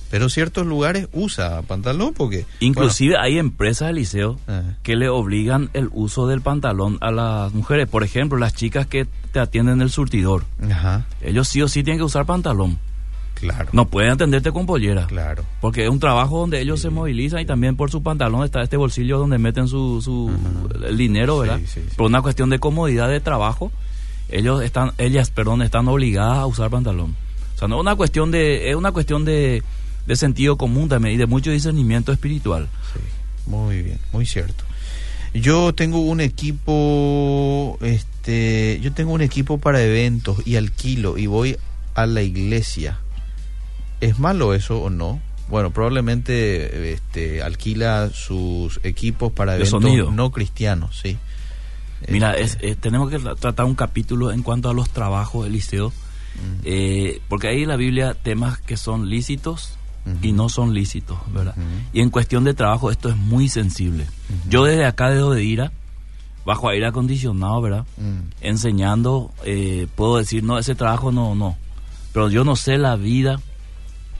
[0.10, 2.46] Pero ciertos lugares usa pantalón porque...
[2.60, 7.12] Inclusive hay empresas de liceo bueno, ah, que le obligan el uso del pantalón a
[7.12, 7.88] las mujeres.
[7.90, 10.46] Por ejemplo, las chicas que te atienden en el surtidor.
[10.72, 12.78] ajá, Ellos sí o sí tienen que usar pantalón.
[13.34, 13.70] claro.
[13.74, 15.08] No pueden atenderte con pollera.
[15.08, 15.44] Claro.
[15.60, 18.78] Porque es un trabajo donde ellos se movilizan y también por su pantalón está este
[18.78, 20.32] bolsillo donde meten su, su
[20.86, 21.60] el dinero, ¿verdad?
[21.66, 21.96] Sí, sí.
[21.98, 23.72] Por una cuestión de comodidad de trabajo,
[24.30, 27.16] ellos están, ellas, perdón, están obligadas a usar pantalón.
[27.56, 29.64] O sea, no es una cuestión de, es una cuestión de,
[30.06, 32.70] de sentido común también y de mucho discernimiento espiritual.
[32.94, 33.00] Sí,
[33.50, 34.64] muy bien, muy cierto.
[35.34, 38.13] Yo tengo un equipo, este,
[38.82, 41.58] yo tengo un equipo para eventos y alquilo y voy
[41.96, 42.98] a la iglesia.
[44.02, 45.20] ¿Es malo eso o no?
[45.50, 50.12] Bueno, probablemente este, alquila sus equipos para eventos sonido.
[50.12, 51.18] no cristianos, sí.
[52.10, 55.54] Mira, Este, es, tenemos que tra- tratar un capítulo en cuanto a los trabajos del
[55.54, 59.78] liceo, mm, eh, porque hay en la Biblia temas que son lícitos
[60.22, 61.56] y no son lícitos, ¿verdad?
[61.94, 64.06] Y en cuestión de trabajo esto es muy sensible.
[64.50, 65.72] Yo desde acá de Odedira,
[66.46, 67.86] bajo aire acondicionado, ¿verdad?
[67.98, 71.58] mm, Enseñando, eh, puedo decir, no, ese trabajo no, no.
[72.14, 73.40] Pero yo no sé la vida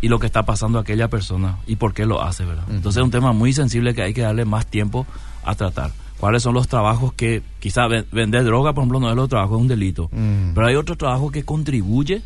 [0.02, 2.64] y lo que está pasando a aquella persona y por qué lo hace, ¿verdad?
[2.70, 5.06] Entonces es un tema muy sensible que hay que darle más tiempo
[5.46, 5.92] a tratar.
[6.20, 9.58] ¿Cuáles son los trabajos que, quizá ven- vender droga, por ejemplo, no es los trabajos,
[9.58, 10.10] es un delito?
[10.12, 10.54] mm.
[10.56, 12.22] Pero hay otro trabajo que contribuye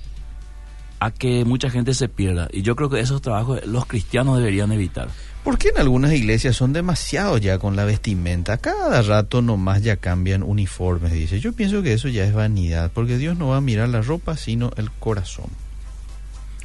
[1.00, 2.48] a que mucha gente se pierda.
[2.52, 5.10] Y yo creo que esos trabajos los cristianos deberían evitar.
[5.48, 8.58] ¿Por qué en algunas iglesias son demasiado ya con la vestimenta?
[8.58, 11.40] Cada rato nomás ya cambian uniformes, dice.
[11.40, 14.36] Yo pienso que eso ya es vanidad, porque Dios no va a mirar la ropa,
[14.36, 15.46] sino el corazón.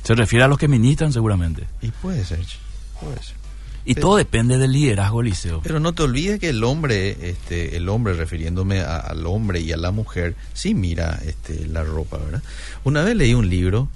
[0.03, 1.63] Se refiere a los que ministran seguramente.
[1.81, 2.41] Y puede ser,
[3.01, 3.37] puede ser.
[3.85, 4.01] Y Sí.
[4.01, 5.61] todo depende del liderazgo liceo.
[5.63, 9.71] Pero no te olvides que el hombre, este, el hombre, refiriéndome a- al hombre y
[9.71, 12.43] a la mujer, sí mira este, la ropa, ¿verdad?
[12.83, 13.89] Una vez leí un libro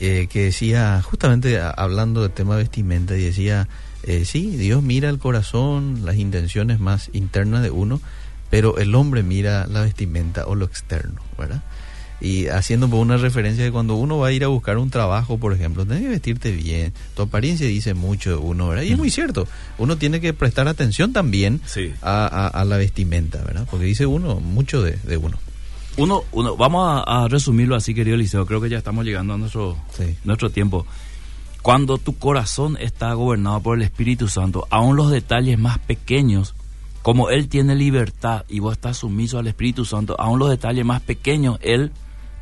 [0.00, 3.68] eh, que decía, justamente a- hablando del tema vestimenta, y decía,
[4.06, 8.00] eh, sí, Dios mira el corazón, las intenciones más internas de uno,
[8.50, 11.62] pero el hombre mira la vestimenta o lo externo, ¿verdad?
[12.20, 15.36] Y haciendo por una referencia de cuando uno va a ir a buscar un trabajo,
[15.38, 16.92] por ejemplo, tienes que vestirte bien.
[17.16, 18.84] Tu apariencia dice mucho de uno, ¿verdad?
[18.84, 19.46] Y es muy cierto.
[19.76, 21.92] Uno tiene que prestar atención también Sí.
[22.00, 23.66] a, a- a la vestimenta, ¿verdad?
[23.70, 25.36] Porque dice uno mucho de, de uno.
[25.96, 28.46] Uno, uno, vamos a, a resumirlo así, querido Liceo.
[28.46, 30.16] Creo que ya estamos llegando a nuestro, Sí.
[30.24, 30.86] nuestro tiempo.
[31.64, 36.54] Cuando tu corazón está gobernado por el Espíritu Santo, aún los detalles más pequeños,
[37.00, 41.00] como Él tiene libertad y vos estás sumiso al Espíritu Santo, aún los detalles más
[41.00, 41.90] pequeños, Él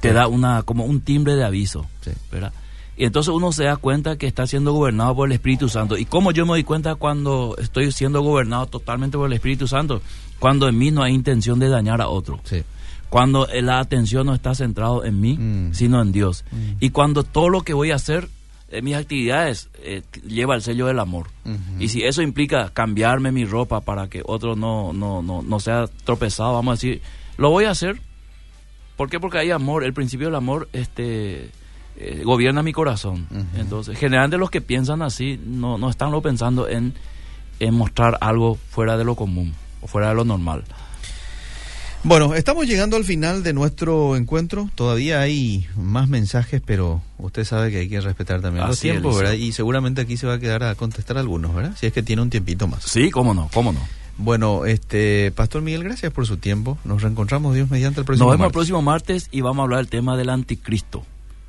[0.00, 0.14] te Sí.
[0.16, 2.10] da una como un timbre de aviso, Sí.
[2.32, 2.52] ¿verdad?
[2.96, 5.96] Y entonces uno se da cuenta que está siendo gobernado por el Espíritu Santo.
[5.96, 10.02] ¿Y cómo yo me doy cuenta cuando estoy siendo gobernado totalmente por el Espíritu Santo?
[10.40, 12.64] Cuando en mí no hay intención de dañar a otro Sí.
[13.08, 15.74] cuando la atención no está centrado en mí, Mm.
[15.74, 16.44] sino en Dios.
[16.50, 16.56] Mm.
[16.80, 18.28] Y cuando todo lo que voy a hacer
[18.72, 21.28] eh, mis actividades eh, lleva el sello del amor.
[21.78, 25.86] Y si eso implica cambiarme mi ropa para que otro no, no, no, no sea
[26.04, 27.02] tropezado, vamos a decir,
[27.36, 28.00] lo voy a hacer.
[28.96, 29.20] ¿Por qué?
[29.20, 29.84] Porque hay amor.
[29.84, 31.50] El principio del amor este,
[31.96, 33.26] eh, gobierna mi corazón.
[33.56, 36.94] Entonces, generalmente los que piensan así no, no están lo pensando en,
[37.60, 39.52] en mostrar algo fuera de lo común
[39.82, 40.64] o fuera de lo normal.
[42.04, 44.68] Bueno, estamos llegando al final de nuestro encuentro.
[44.74, 49.16] Todavía hay más mensajes, pero usted sabe que hay que respetar también los Así tiempos.
[49.16, 49.34] ¿verdad?
[49.34, 51.76] Y seguramente aquí se va a quedar a contestar algunos, ¿verdad?
[51.78, 52.82] Si es que tiene un tiempito más.
[52.82, 53.80] Sí, cómo no, cómo no.
[54.18, 56.76] Bueno, este Pastor Miguel, gracias por su tiempo.
[56.84, 59.78] Nos reencontramos Dios mediante el próximo Nos vemos el próximo martes y vamos a hablar
[59.78, 61.04] del tema del anticristo.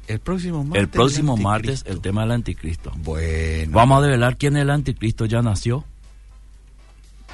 [0.08, 0.82] El próximo martes.
[0.82, 2.92] El próximo martes el tema del anticristo.
[2.98, 3.76] Bueno.
[3.76, 5.26] Vamos a develar quién es el anticristo.
[5.26, 5.84] Ya nació.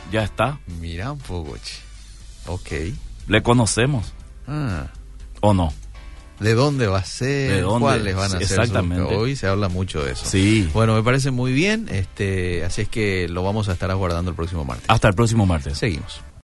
[0.09, 0.59] Ya está.
[0.79, 1.55] Mira un poco.
[2.47, 2.71] Ok.
[3.29, 4.11] Le conocemos
[4.47, 4.87] Ah.
[5.39, 5.71] o no.
[6.39, 7.51] ¿De dónde va a ser?
[7.51, 7.81] ¿De dónde?
[7.85, 8.41] ¿Cuáles van a ser?
[8.41, 9.13] exactamente.
[9.15, 10.25] Hoy se habla mucho de eso.
[10.25, 10.69] Sí.
[10.73, 11.87] Bueno, me parece muy bien.
[11.91, 14.85] Este, así es que lo vamos a estar aguardando el próximo martes.
[14.89, 15.77] Hasta el próximo martes.
[15.77, 16.21] Seguimos.